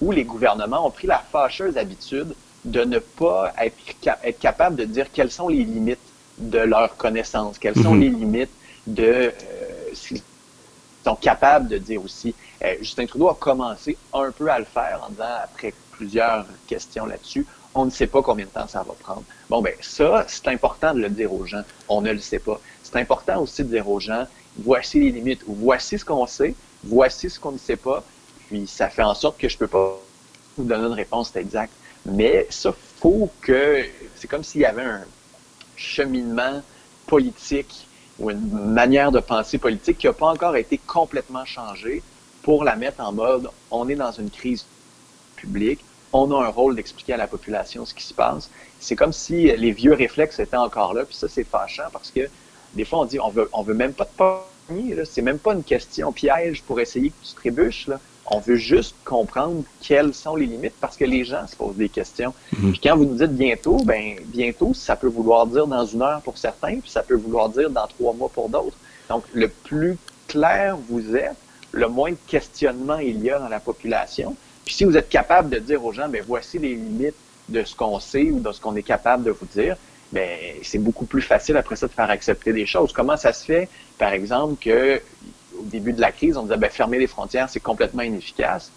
où 0.00 0.12
les 0.12 0.24
gouvernements 0.24 0.86
ont 0.86 0.90
pris 0.90 1.06
la 1.06 1.18
fâcheuse 1.18 1.76
habitude 1.76 2.34
de 2.64 2.84
ne 2.84 2.98
pas 2.98 3.52
être, 3.58 3.76
être 4.22 4.38
capable 4.38 4.76
de 4.76 4.84
dire 4.84 5.06
quelles 5.12 5.30
sont 5.30 5.48
les 5.48 5.64
limites 5.64 5.98
de 6.38 6.58
leurs 6.58 6.96
connaissances, 6.96 7.58
quelles 7.58 7.76
sont 7.76 7.94
mhm. 7.94 8.00
les 8.00 8.08
limites 8.10 8.50
de 8.86 9.04
euh, 9.04 9.32
s'ils 9.94 10.22
sont 11.04 11.16
capables 11.16 11.68
de 11.68 11.78
dire 11.78 12.02
aussi. 12.02 12.34
Euh, 12.62 12.74
Justin 12.80 13.06
Trudeau 13.06 13.28
a 13.28 13.34
commencé 13.34 13.96
un 14.12 14.30
peu 14.30 14.48
à 14.50 14.58
le 14.58 14.64
faire 14.64 15.02
en 15.06 15.10
disant, 15.10 15.24
après 15.44 15.72
plusieurs 15.92 16.46
questions 16.66 17.06
là-dessus, 17.06 17.46
on 17.74 17.84
ne 17.84 17.90
sait 17.90 18.06
pas 18.06 18.22
combien 18.22 18.46
de 18.46 18.50
temps 18.50 18.66
ça 18.66 18.82
va 18.82 18.94
prendre. 18.98 19.22
Bon, 19.48 19.62
ben 19.62 19.74
ça, 19.80 20.24
c'est 20.28 20.48
important 20.48 20.92
de 20.92 21.00
le 21.00 21.08
dire 21.08 21.32
aux 21.32 21.46
gens. 21.46 21.62
On 21.88 22.00
ne 22.00 22.10
le 22.10 22.18
sait 22.18 22.38
pas. 22.38 22.60
C'est 22.82 22.96
important 22.96 23.40
aussi 23.40 23.62
de 23.62 23.68
dire 23.68 23.88
aux 23.88 24.00
gens, 24.00 24.26
voici 24.58 24.98
les 25.00 25.10
limites, 25.10 25.42
voici 25.46 25.98
ce 25.98 26.04
qu'on 26.04 26.26
sait, 26.26 26.54
voici 26.82 27.30
ce 27.30 27.38
qu'on 27.38 27.52
ne 27.52 27.58
sait 27.58 27.76
pas, 27.76 28.02
puis 28.48 28.66
ça 28.66 28.88
fait 28.88 29.02
en 29.02 29.14
sorte 29.14 29.38
que 29.38 29.48
je 29.48 29.56
peux 29.56 29.68
pas 29.68 29.96
vous 30.56 30.64
donner 30.64 30.86
une 30.86 30.92
réponse 30.92 31.34
exacte. 31.36 31.72
Mais 32.06 32.46
ça, 32.50 32.74
faut 33.00 33.30
que, 33.40 33.84
c'est 34.16 34.28
comme 34.28 34.44
s'il 34.44 34.62
y 34.62 34.66
avait 34.66 34.82
un 34.82 35.04
cheminement 35.76 36.62
politique 37.06 37.86
ou 38.18 38.30
une 38.30 38.72
manière 38.72 39.10
de 39.10 39.20
penser 39.20 39.58
politique 39.58 39.98
qui 39.98 40.06
n'a 40.06 40.12
pas 40.12 40.28
encore 40.28 40.56
été 40.56 40.78
complètement 40.78 41.44
changée 41.44 42.02
pour 42.42 42.64
la 42.64 42.76
mettre 42.76 43.00
en 43.00 43.12
mode, 43.12 43.48
on 43.70 43.88
est 43.88 43.94
dans 43.94 44.12
une 44.12 44.30
crise 44.30 44.64
publique, 45.36 45.80
on 46.12 46.30
a 46.32 46.44
un 46.44 46.48
rôle 46.48 46.74
d'expliquer 46.74 47.14
à 47.14 47.16
la 47.16 47.26
population 47.26 47.84
ce 47.84 47.94
qui 47.94 48.02
se 48.02 48.14
passe. 48.14 48.50
C'est 48.78 48.96
comme 48.96 49.12
si 49.12 49.44
les 49.44 49.72
vieux 49.72 49.94
réflexes 49.94 50.38
étaient 50.38 50.56
encore 50.56 50.94
là, 50.94 51.04
puis 51.04 51.14
ça, 51.14 51.28
c'est 51.28 51.44
fâchant 51.44 51.88
parce 51.92 52.10
que 52.10 52.28
des 52.74 52.84
fois, 52.84 53.00
on 53.00 53.04
dit, 53.04 53.18
on 53.20 53.30
veut, 53.30 53.48
on 53.52 53.62
veut 53.62 53.74
même 53.74 53.92
pas 53.92 54.06
te 54.06 54.16
pogner, 54.16 54.96
c'est 55.04 55.22
même 55.22 55.38
pas 55.38 55.54
une 55.54 55.64
question 55.64 56.12
piège 56.12 56.62
pour 56.62 56.80
essayer 56.80 57.10
que 57.10 57.26
tu 57.26 57.34
trébuches, 57.34 57.88
là. 57.88 58.00
On 58.26 58.38
veut 58.38 58.56
juste 58.56 58.94
comprendre 59.04 59.62
quelles 59.80 60.14
sont 60.14 60.36
les 60.36 60.46
limites 60.46 60.74
parce 60.80 60.96
que 60.96 61.04
les 61.04 61.24
gens 61.24 61.46
se 61.46 61.56
posent 61.56 61.76
des 61.76 61.88
questions. 61.88 62.32
Mhm. 62.52 62.72
Puis 62.72 62.80
quand 62.80 62.96
vous 62.96 63.04
nous 63.04 63.16
dites 63.16 63.36
bientôt, 63.36 63.78
ben 63.84 64.16
bientôt, 64.26 64.72
ça 64.74 64.96
peut 64.96 65.08
vouloir 65.08 65.46
dire 65.46 65.66
dans 65.66 65.84
une 65.84 66.02
heure 66.02 66.20
pour 66.22 66.38
certains, 66.38 66.78
puis 66.78 66.90
ça 66.90 67.02
peut 67.02 67.16
vouloir 67.16 67.48
dire 67.48 67.70
dans 67.70 67.86
trois 67.86 68.12
mois 68.12 68.28
pour 68.28 68.48
d'autres. 68.48 68.76
Donc, 69.08 69.24
le 69.32 69.48
plus 69.48 69.98
clair 70.28 70.76
vous 70.88 71.16
êtes, 71.16 71.36
le 71.72 71.88
moins 71.88 72.10
de 72.10 72.18
questionnement 72.28 72.98
il 72.98 73.22
y 73.22 73.30
a 73.30 73.38
dans 73.38 73.48
la 73.48 73.60
population. 73.60 74.36
Puis 74.64 74.74
si 74.74 74.84
vous 74.84 74.96
êtes 74.96 75.08
capable 75.08 75.50
de 75.50 75.58
dire 75.58 75.84
aux 75.84 75.92
gens, 75.92 76.08
ben 76.08 76.22
voici 76.26 76.58
les 76.58 76.74
limites 76.74 77.16
de 77.48 77.64
ce 77.64 77.74
qu'on 77.74 77.98
sait 77.98 78.30
ou 78.30 78.38
de 78.38 78.52
ce 78.52 78.60
qu'on 78.60 78.76
est 78.76 78.84
capable 78.84 79.24
de 79.24 79.32
vous 79.32 79.46
dire, 79.46 79.76
ben 80.12 80.28
c'est 80.62 80.78
beaucoup 80.78 81.04
plus 81.04 81.22
facile 81.22 81.56
après 81.56 81.76
ça 81.76 81.86
de 81.86 81.92
faire 81.92 82.10
accepter 82.10 82.52
des 82.52 82.66
choses. 82.66 82.92
Comment 82.92 83.16
ça 83.16 83.32
se 83.32 83.44
fait, 83.44 83.68
par 83.98 84.12
exemple, 84.12 84.56
que 84.60 85.00
au 85.60 85.64
début 85.64 85.92
de 85.92 86.00
la 86.00 86.12
crise, 86.12 86.36
on 86.36 86.42
disait 86.42 86.56
ben, 86.56 86.70
fermer 86.70 86.98
les 86.98 87.06
frontières, 87.06 87.48
c'est 87.48 87.60
complètement 87.60 88.02
inefficace. 88.02 88.70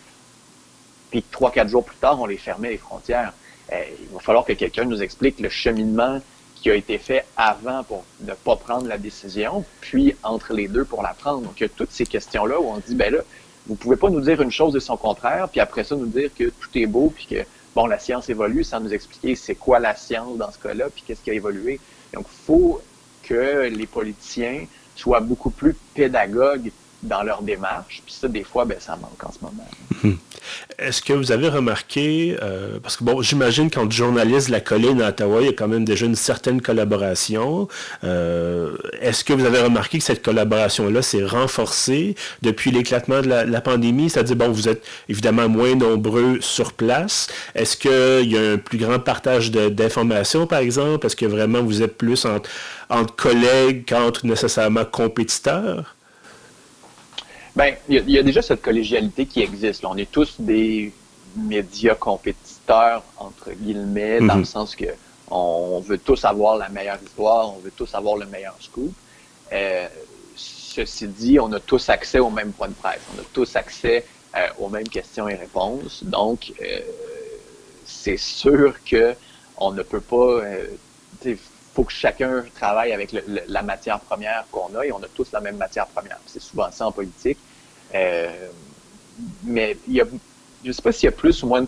Puis 1.12 1.24
trois, 1.32 1.52
quatre 1.52 1.70
jours 1.70 1.86
plus 1.86 1.98
tard, 1.98 2.20
on 2.20 2.26
les 2.26 2.38
fermait 2.38 2.72
les 2.72 2.78
frontières. 2.78 3.34
Euh, 3.72 3.84
il 4.02 4.10
va 4.14 4.20
falloir 4.20 4.46
que 4.46 4.54
quelqu'un 4.54 4.86
nous 4.86 5.02
explique 5.02 5.40
le 5.40 5.50
cheminement 5.50 6.20
qui 6.56 6.72
a 6.72 6.76
été 6.76 6.98
fait 6.98 7.26
avant 7.36 7.84
pour 7.84 8.04
ne 8.22 8.34
pas 8.34 8.56
prendre 8.56 8.88
la 8.88 8.98
décision, 8.98 9.66
puis 9.82 10.16
entre 10.24 10.54
les 10.54 10.68
deux 10.68 10.86
pour 10.86 11.04
la 11.04 11.14
prendre. 11.14 11.42
Donc, 11.42 11.60
il 11.60 11.64
y 11.64 11.66
a 11.66 11.70
toutes 11.70 11.92
ces 11.92 12.06
questions-là 12.06 12.60
où 12.60 12.68
on 12.68 12.78
dit, 12.78 12.96
ben 12.96 13.14
là, 13.14 13.20
vous 13.68 13.76
pouvez 13.76 13.96
pas 13.98 14.10
nous 14.10 14.22
dire 14.22 14.42
une 14.42 14.52
chose 14.52 14.74
de 14.74 14.80
son 14.80 14.98
contraire, 14.98 15.50
puis 15.50 15.60
après 15.60 15.84
ça 15.84 15.96
nous 15.96 16.06
dire 16.06 16.30
que 16.38 16.46
tout 16.46 16.70
est 16.76 16.86
beau, 16.86 17.12
puis 17.14 17.26
que, 17.26 17.46
bon, 17.76 17.86
la 17.86 18.00
science 18.00 18.30
évolue 18.30 18.64
sans 18.64 18.80
nous 18.80 18.94
expliquer 18.94 19.36
c'est 19.36 19.56
quoi 19.56 19.80
la 19.80 19.96
science 19.96 20.38
dans 20.38 20.52
ce 20.52 20.58
cas-là, 20.60 20.90
puis 20.94 21.04
qu'est-ce 21.06 21.22
qui 21.22 21.32
a 21.32 21.34
évolué. 21.34 21.80
Donc, 22.14 22.26
il 22.32 22.46
faut 22.46 22.82
que 23.24 23.68
les 23.68 23.88
politiciens 23.88 24.66
soient 24.96 25.20
beaucoup 25.22 25.50
plus 25.50 25.76
pédagogues 25.94 26.72
dans 27.04 27.24
leur 27.24 27.42
démarche. 27.42 28.02
Puis 28.06 28.16
ça, 28.20 28.28
des 28.28 28.44
fois, 28.44 28.66
ben, 28.66 28.78
ça 28.80 28.96
manque 28.96 29.24
en 29.24 29.32
ce 29.32 29.40
moment. 29.42 29.68
Hmm. 30.04 30.18
Est-ce 30.78 31.02
que 31.02 31.14
vous 31.14 31.32
avez 31.32 31.48
remarqué, 31.50 32.36
euh, 32.42 32.80
parce 32.82 32.98
que 32.98 33.04
bon, 33.04 33.22
j'imagine 33.22 33.70
quand 33.70 33.90
journaliste 33.92 34.48
de 34.48 34.54
la 34.54 34.60
colline 34.60 35.02
à 35.02 35.10
Ottawa, 35.10 35.42
il 35.42 35.46
y 35.46 35.50
a 35.50 35.54
quand 35.54 35.68
même 35.68 35.86
déjà 35.86 36.06
une 36.06 36.16
certaine 36.16 36.62
collaboration. 36.62 37.68
Euh, 38.04 38.76
est-ce 39.02 39.24
que 39.24 39.34
vous 39.34 39.46
avez 39.46 39.62
remarqué 39.62 40.00
que 40.00 40.04
cette 40.04 40.24
collaboration-là 40.24 41.02
s'est 41.02 41.24
renforcée 41.24 42.16
depuis 42.42 42.72
l'éclatement 42.72 43.22
de 43.22 43.28
la, 43.28 43.62
pandémie? 43.62 44.10
C'est-à-dire, 44.10 44.36
bon, 44.36 44.50
vous 44.50 44.68
êtes 44.68 44.84
évidemment 45.10 45.48
moins 45.48 45.76
nombreux 45.76 46.40
sur 46.42 46.74
place. 46.74 47.28
Est-ce 47.56 47.78
qu'il 47.78 48.32
y 48.32 48.38
a 48.38 48.52
un 48.54 48.58
plus 48.58 48.78
grand 48.78 49.00
partage 49.00 49.52
d'informations, 49.52 50.48
par 50.48 50.60
exemple? 50.60 51.06
Est-ce 51.06 51.16
que 51.16 51.26
vraiment 51.26 51.62
vous 51.62 51.82
êtes 51.82 51.98
plus 51.98 52.26
entre 52.90 53.16
collègues 53.16 53.86
qu'entre 53.88 54.26
nécessairement 54.26 54.86
compétiteurs? 54.86 55.96
Ben, 57.56 57.76
il 57.88 58.10
y, 58.10 58.18
a 58.18 58.24
déjà 58.24 58.42
cette 58.42 58.62
collégialité 58.62 59.28
qui 59.28 59.42
existe. 59.42 59.86
On 59.86 59.96
est 59.96 60.12
tous 60.12 60.36
des 60.40 60.92
médias 61.36 61.94
compétiteurs, 61.94 63.04
entre 63.18 63.52
guillemets, 63.52 64.20
dans 64.20 64.36
le 64.36 64.40
mhm. 64.40 64.46
sens 64.46 64.76
que 64.76 64.86
on 65.30 65.80
veut 65.80 65.98
tous 65.98 66.26
avoir 66.26 66.58
la 66.58 66.70
meilleure 66.70 67.00
histoire, 67.02 67.56
on 67.56 67.60
veut 67.60 67.72
tous 67.76 67.94
avoir 67.96 68.18
le 68.18 68.26
meilleur 68.26 68.56
scoop. 68.60 68.94
Euh, 69.52 69.88
ceci 70.36 71.08
dit, 71.08 71.40
on 71.40 71.52
a 71.54 71.60
tous 71.60 71.90
accès 71.90 72.20
au 72.20 72.30
même 72.30 72.52
point 72.54 72.68
de 72.68 72.74
presse, 72.74 73.02
on 73.16 73.20
a 73.20 73.24
tous 73.34 73.56
accès 73.56 74.06
euh, 74.36 74.48
aux 74.60 74.70
mêmes 74.70 74.88
questions 74.88 75.28
et 75.28 75.36
réponses. 75.36 76.04
Donc, 76.04 76.54
euh, 76.62 76.80
c'est 77.86 78.18
sûr 78.18 78.76
que 78.84 79.16
on 79.58 79.72
ne 79.72 79.84
peut 79.84 80.02
pas 80.02 80.42
faut 81.74 81.84
que 81.84 81.92
chacun 81.92 82.44
travaille 82.56 82.94
avec 82.94 83.16
la 83.48 83.64
matière 83.64 84.00
première 84.00 84.46
qu'on 84.52 84.76
a 84.76 84.86
et 84.86 84.92
on 84.92 85.02
a 85.02 85.08
tous 85.08 85.32
la 85.32 85.42
même 85.42 85.58
matière 85.58 85.88
première. 85.88 86.20
C'est 86.28 86.42
souvent 86.42 86.72
ça 86.72 86.88
en 86.88 86.92
politique. 86.92 87.38
Euh, 87.96 88.48
mais 89.44 89.78
il 89.88 89.96
y 89.96 90.02
a, 90.02 90.06
je 90.64 90.68
ne 90.68 90.74
sais 90.74 90.82
pas 90.82 90.92
s'il 90.92 91.06
y 91.06 91.10
a 91.10 91.12
plus 91.12 91.42
ou 91.44 91.48
moins 91.48 91.62
de 91.62 91.68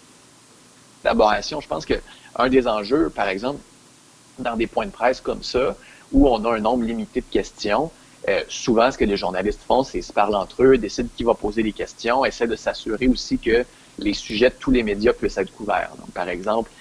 collaboration. 1.02 1.60
Je 1.60 1.68
pense 1.68 1.86
qu'un 1.86 2.50
des 2.50 2.68
enjeux, 2.68 3.10
par 3.10 3.28
exemple, 3.30 3.60
dans 4.38 4.56
des 4.56 4.68
points 4.68 4.86
de 4.86 4.92
presse 4.92 5.22
comme 5.22 5.44
ça, 5.44 5.76
où 6.12 6.28
on 6.28 6.44
a 6.46 6.56
un 6.56 6.60
nombre 6.60 6.84
limité 6.84 7.22
de 7.22 7.26
questions, 7.26 7.92
euh, 8.28 8.44
souvent, 8.48 8.92
ce 8.92 8.98
que 8.98 9.06
les 9.06 9.18
journalistes 9.18 9.62
font, 9.68 9.84
c'est 9.84 10.02
se 10.02 10.12
parlent 10.12 10.36
entre 10.36 10.64
eux, 10.64 10.78
décident 10.78 11.10
qui 11.16 11.24
va 11.24 11.34
poser 11.36 11.62
les 11.62 11.74
questions, 11.74 12.26
essaient 12.26 12.48
de 12.48 12.56
s'assurer 12.56 13.08
aussi 13.08 13.38
que 13.38 13.66
les 14.00 14.14
sujets 14.14 14.50
de 14.50 14.56
tous 14.56 14.72
les 14.72 14.84
médias 14.84 15.14
puissent 15.14 15.38
être 15.38 15.52
couverts. 15.54 15.92
Donc, 16.00 16.12
par 16.12 16.28
exemple, 16.28 16.72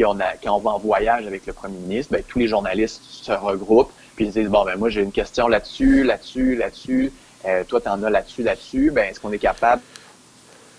quand 0.00 0.56
on 0.56 0.58
va 0.58 0.70
en 0.70 0.78
voyage 0.78 1.26
avec 1.26 1.46
le 1.46 1.52
premier 1.52 1.78
ministre, 1.78 2.12
ben, 2.12 2.22
tous 2.26 2.38
les 2.38 2.48
journalistes 2.48 3.02
se 3.04 3.32
regroupent, 3.32 3.92
puis 4.16 4.26
ils 4.26 4.32
disent, 4.32 4.48
bon, 4.48 4.64
ben, 4.64 4.76
moi, 4.76 4.88
j'ai 4.88 5.02
une 5.02 5.12
question 5.12 5.48
là-dessus, 5.48 6.04
là-dessus, 6.04 6.56
là-dessus, 6.56 7.12
euh, 7.44 7.64
toi, 7.64 7.80
tu 7.80 7.88
en 7.88 8.02
as 8.02 8.10
là-dessus, 8.10 8.42
là-dessus, 8.42 8.90
ben, 8.90 9.10
est-ce 9.10 9.20
qu'on 9.20 9.32
est 9.32 9.38
capable, 9.38 9.82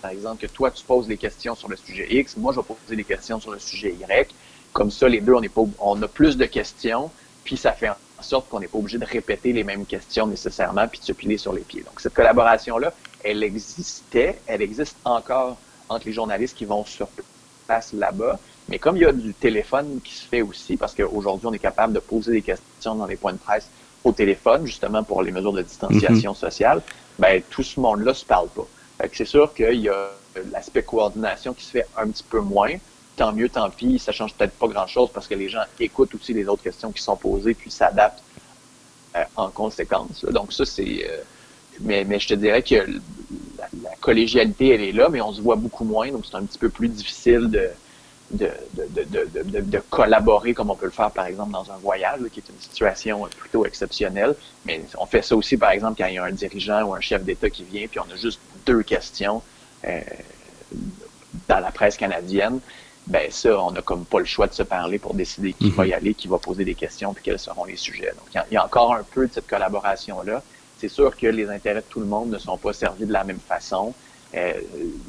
par 0.02 0.10
exemple, 0.10 0.46
que 0.46 0.52
toi, 0.52 0.70
tu 0.70 0.84
poses 0.84 1.06
des 1.06 1.16
questions 1.16 1.54
sur 1.54 1.68
le 1.68 1.76
sujet 1.76 2.06
X, 2.10 2.36
moi, 2.36 2.52
je 2.52 2.60
vais 2.60 2.66
poser 2.66 2.96
des 2.96 3.04
questions 3.04 3.40
sur 3.40 3.52
le 3.52 3.58
sujet 3.58 3.94
Y. 3.94 4.34
Comme 4.72 4.90
ça, 4.90 5.08
les 5.08 5.20
deux, 5.20 5.34
on, 5.34 5.42
est 5.42 5.48
pas, 5.48 5.62
on 5.78 6.02
a 6.02 6.08
plus 6.08 6.36
de 6.36 6.46
questions, 6.46 7.10
puis 7.44 7.56
ça 7.56 7.72
fait 7.72 7.88
en 7.88 8.22
sorte 8.22 8.48
qu'on 8.48 8.60
n'est 8.60 8.68
pas 8.68 8.78
obligé 8.78 8.98
de 8.98 9.04
répéter 9.04 9.52
les 9.52 9.64
mêmes 9.64 9.86
questions 9.86 10.26
nécessairement, 10.26 10.88
puis 10.88 11.00
de 11.00 11.04
se 11.04 11.12
piler 11.12 11.38
sur 11.38 11.52
les 11.52 11.62
pieds. 11.62 11.82
Donc, 11.82 12.00
cette 12.00 12.14
collaboration-là, 12.14 12.92
elle 13.22 13.42
existait, 13.42 14.40
elle 14.46 14.62
existe 14.62 14.96
encore 15.04 15.56
entre 15.88 16.06
les 16.06 16.12
journalistes 16.12 16.56
qui 16.56 16.64
vont 16.64 16.84
sur 16.84 17.08
place 17.66 17.92
là-bas, 17.92 18.38
mais 18.68 18.78
comme 18.78 18.96
il 18.96 19.02
y 19.02 19.06
a 19.06 19.12
du 19.12 19.34
téléphone 19.34 20.00
qui 20.02 20.14
se 20.14 20.26
fait 20.26 20.42
aussi, 20.42 20.76
parce 20.76 20.94
qu'aujourd'hui, 20.94 21.46
on 21.46 21.52
est 21.52 21.58
capable 21.58 21.92
de 21.92 22.00
poser 22.00 22.32
des 22.32 22.42
questions 22.42 22.94
dans 22.94 23.06
les 23.06 23.16
points 23.16 23.32
de 23.32 23.38
presse 23.38 23.68
au 24.04 24.12
téléphone, 24.12 24.66
justement 24.66 25.02
pour 25.02 25.22
les 25.22 25.32
mesures 25.32 25.52
de 25.52 25.62
distanciation 25.62 26.32
mhm. 26.32 26.36
sociale, 26.36 26.82
ben, 27.18 27.42
tout 27.50 27.62
ce 27.62 27.78
monde-là 27.78 28.12
ne 28.12 28.16
se 28.16 28.24
parle 28.24 28.48
pas. 28.48 28.66
c'est 29.12 29.24
sûr 29.24 29.52
qu'il 29.54 29.80
y 29.80 29.88
a 29.88 30.10
l'aspect 30.50 30.82
coordination 30.82 31.52
qui 31.52 31.64
se 31.64 31.70
fait 31.70 31.86
un 31.96 32.08
petit 32.08 32.24
peu 32.24 32.40
moins. 32.40 32.72
Tant 33.16 33.32
mieux, 33.32 33.48
tant 33.48 33.70
pis, 33.70 33.98
ça 33.98 34.12
change 34.12 34.34
peut-être 34.34 34.54
pas 34.54 34.66
grand-chose 34.66 35.10
parce 35.12 35.28
que 35.28 35.34
les 35.34 35.48
gens 35.48 35.62
écoutent 35.78 36.14
aussi 36.14 36.32
les 36.32 36.48
autres 36.48 36.62
questions 36.62 36.90
qui 36.90 37.02
sont 37.02 37.16
posées 37.16 37.54
puis 37.54 37.70
s'adaptent 37.70 38.22
euh, 39.14 39.22
en 39.36 39.50
conséquence. 39.50 40.24
Donc 40.24 40.52
ça, 40.52 40.64
c'est... 40.64 41.06
Euh, 41.08 41.22
mais, 41.80 42.04
mais 42.04 42.18
je 42.18 42.28
te 42.28 42.34
dirais 42.34 42.62
que 42.62 42.74
la, 42.74 43.68
la, 43.82 43.96
collégialité, 44.00 44.74
elle 44.74 44.82
est 44.82 44.92
là, 44.92 45.08
mais 45.08 45.20
on 45.20 45.32
se 45.32 45.40
voit 45.40 45.56
beaucoup 45.56 45.84
moins, 45.84 46.10
donc 46.10 46.24
c'est 46.24 46.36
un 46.36 46.44
petit 46.44 46.58
peu 46.58 46.68
plus 46.68 46.88
difficile 46.88 47.50
de, 47.50 47.68
de, 48.30 48.50
de, 48.72 49.04
de, 49.04 49.60
de, 49.60 49.78
collaborer 49.90 50.54
comme 50.54 50.70
on 50.70 50.76
peut 50.76 50.86
le 50.86 50.92
faire, 50.92 51.10
par 51.10 51.26
exemple, 51.26 51.52
dans 51.52 51.70
un 51.70 51.76
voyage, 51.76 52.20
qui 52.32 52.40
est 52.40 52.48
une 52.48 52.58
situation 52.58 53.28
plutôt 53.36 53.66
exceptionnelle. 53.66 54.34
Mais 54.64 54.82
on 54.98 55.06
fait 55.06 55.22
ça 55.22 55.36
aussi, 55.36 55.56
par 55.56 55.70
exemple, 55.70 55.96
quand 55.98 56.08
il 56.08 56.14
y 56.14 56.18
a 56.18 56.24
un 56.24 56.32
dirigeant 56.32 56.82
ou 56.84 56.94
un 56.94 57.00
chef 57.00 57.22
d'État 57.22 57.50
qui 57.50 57.64
vient, 57.64 57.86
puis 57.86 58.00
on 58.00 58.12
a 58.12 58.16
juste 58.16 58.40
deux 58.66 58.82
questions 58.82 59.42
euh, 59.86 60.00
dans 61.48 61.60
la 61.60 61.70
presse 61.70 61.96
canadienne. 61.96 62.60
Ben 63.06 63.30
ça, 63.30 63.60
on 63.62 63.70
n'a 63.70 63.82
comme 63.82 64.06
pas 64.06 64.20
le 64.20 64.24
choix 64.24 64.46
de 64.46 64.54
se 64.54 64.62
parler 64.62 64.98
pour 64.98 65.12
décider 65.12 65.52
qui 65.52 65.70
va 65.70 65.84
y 65.84 65.90
mhm. 65.90 65.94
aller, 65.94 66.14
qui 66.14 66.26
va 66.26 66.38
poser 66.38 66.64
des 66.64 66.74
questions, 66.74 67.12
puis 67.12 67.22
quels 67.22 67.38
seront 67.38 67.66
les 67.66 67.76
sujets. 67.76 68.12
Donc, 68.16 68.44
il 68.50 68.54
y 68.54 68.56
a 68.56 68.64
encore 68.64 68.94
un 68.94 69.02
peu 69.02 69.26
de 69.26 69.32
cette 69.32 69.46
collaboration-là. 69.46 70.42
C'est 70.78 70.88
sûr 70.88 71.14
que 71.14 71.26
les 71.26 71.48
intérêts 71.50 71.82
de 71.82 71.86
tout 71.86 72.00
le 72.00 72.06
monde 72.06 72.30
ne 72.30 72.38
sont 72.38 72.56
pas 72.56 72.72
servis 72.72 73.04
de 73.04 73.12
la 73.12 73.24
même 73.24 73.38
façon. 73.38 73.94
Euh, 74.34 74.52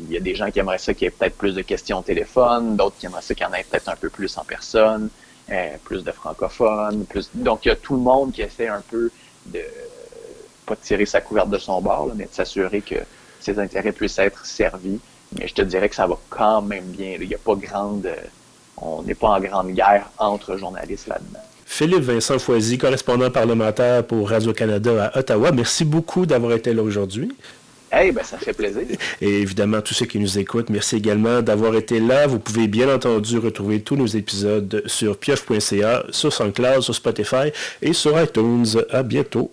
il 0.02 0.14
y 0.14 0.18
a 0.18 0.20
des 0.20 0.36
gens 0.36 0.52
qui 0.52 0.60
aimeraient 0.60 0.78
ça 0.78 0.94
qu'il 0.94 1.06
y 1.06 1.08
ait 1.08 1.12
peut-être 1.12 1.36
plus 1.36 1.56
de 1.56 1.62
questions 1.62 2.00
au 2.00 2.04
téléphone, 2.04 2.76
d'autres 2.76 2.96
qui 3.00 3.06
aimeraient 3.06 3.22
ça 3.22 3.34
qu'il 3.34 3.44
y 3.44 3.50
en 3.50 3.54
ait 3.54 3.66
peut-être 3.70 3.90
un 3.90 3.96
peu 3.96 4.10
plus 4.10 4.38
en 4.38 4.44
personne, 4.44 5.10
euh, 5.52 5.70
plus 5.84 6.04
de 6.04 6.12
francophones, 6.12 7.06
plus. 7.06 7.30
Donc 7.34 7.66
il 7.66 7.70
y 7.70 7.72
a 7.72 7.76
tout 7.76 7.96
le 7.96 8.02
monde 8.02 8.32
qui 8.32 8.42
essaie 8.42 8.68
un 8.68 8.84
peu 8.90 9.10
de 9.48 9.62
pas 10.66 10.76
de 10.76 10.80
tirer 10.82 11.06
sa 11.06 11.22
couverte 11.22 11.50
de 11.50 11.58
son 11.58 11.82
bord, 11.82 12.12
mais 12.16 12.26
de 12.26 12.34
s'assurer 12.34 12.82
que 12.82 12.96
ses 13.40 13.60
intérêts 13.60 13.92
puissent 13.92 14.20
être 14.20 14.46
servis. 14.46 15.00
Mais 15.38 15.48
je 15.48 15.54
te 15.54 15.62
dirais 15.62 15.90
que 15.90 15.96
ça 15.96 16.08
va 16.08 16.18
quand 16.30 16.62
même 16.62 16.86
bien. 16.86 17.18
Il 17.20 17.28
n'y 17.28 17.36
a 17.36 17.40
pas 17.40 17.56
grande 17.56 18.10
on 18.78 19.04
n'est 19.04 19.16
pas 19.16 19.30
en 19.30 19.40
grande 19.40 19.72
guerre 19.72 20.10
entre 20.18 20.58
journalistes 20.58 21.08
là-dedans. 21.08 21.40
Philippe 21.66 22.04
Vincent 22.04 22.38
Foisy, 22.40 22.78
correspondant 22.78 23.32
parlementaire 23.32 24.06
pour 24.06 24.30
Radio-Canada 24.30 25.12
à 25.14 25.20
Ottawa, 25.20 25.52
merci 25.52 25.84
beaucoup 25.84 26.26
d'avoir 26.26 26.54
été 26.54 26.74
là 26.74 26.84
aujourd'hui. 26.84 27.36
Ben, 27.96 28.24
ça 28.24 28.38
fait 28.38 28.54
plaisir. 28.54 28.84
Et 29.22 29.42
évidemment, 29.42 29.82
tous 29.82 29.94
ceux 29.94 30.06
qui 30.06 30.20
nous 30.20 30.38
écoutent, 30.38 30.70
merci 30.70 30.98
également 30.98 31.42
d'avoir 31.42 31.76
été 31.76 32.00
là. 32.00 32.28
Vous 32.28 32.40
pouvez 32.40 32.68
bien 32.68 32.94
entendu 32.94 33.38
retrouver 33.38 33.82
tous 33.82 33.96
nos 33.96 34.06
épisodes 34.06 34.84
sur 34.86 35.18
pieuf.ca, 35.18 36.04
sur 36.10 36.34
SoundCloud, 36.34 36.82
sur 36.82 36.94
Spotify 36.94 37.52
et 37.82 37.94
sur 37.94 38.22
iTunes. 38.22 38.66
À 38.92 39.02
bientôt. 39.02 39.44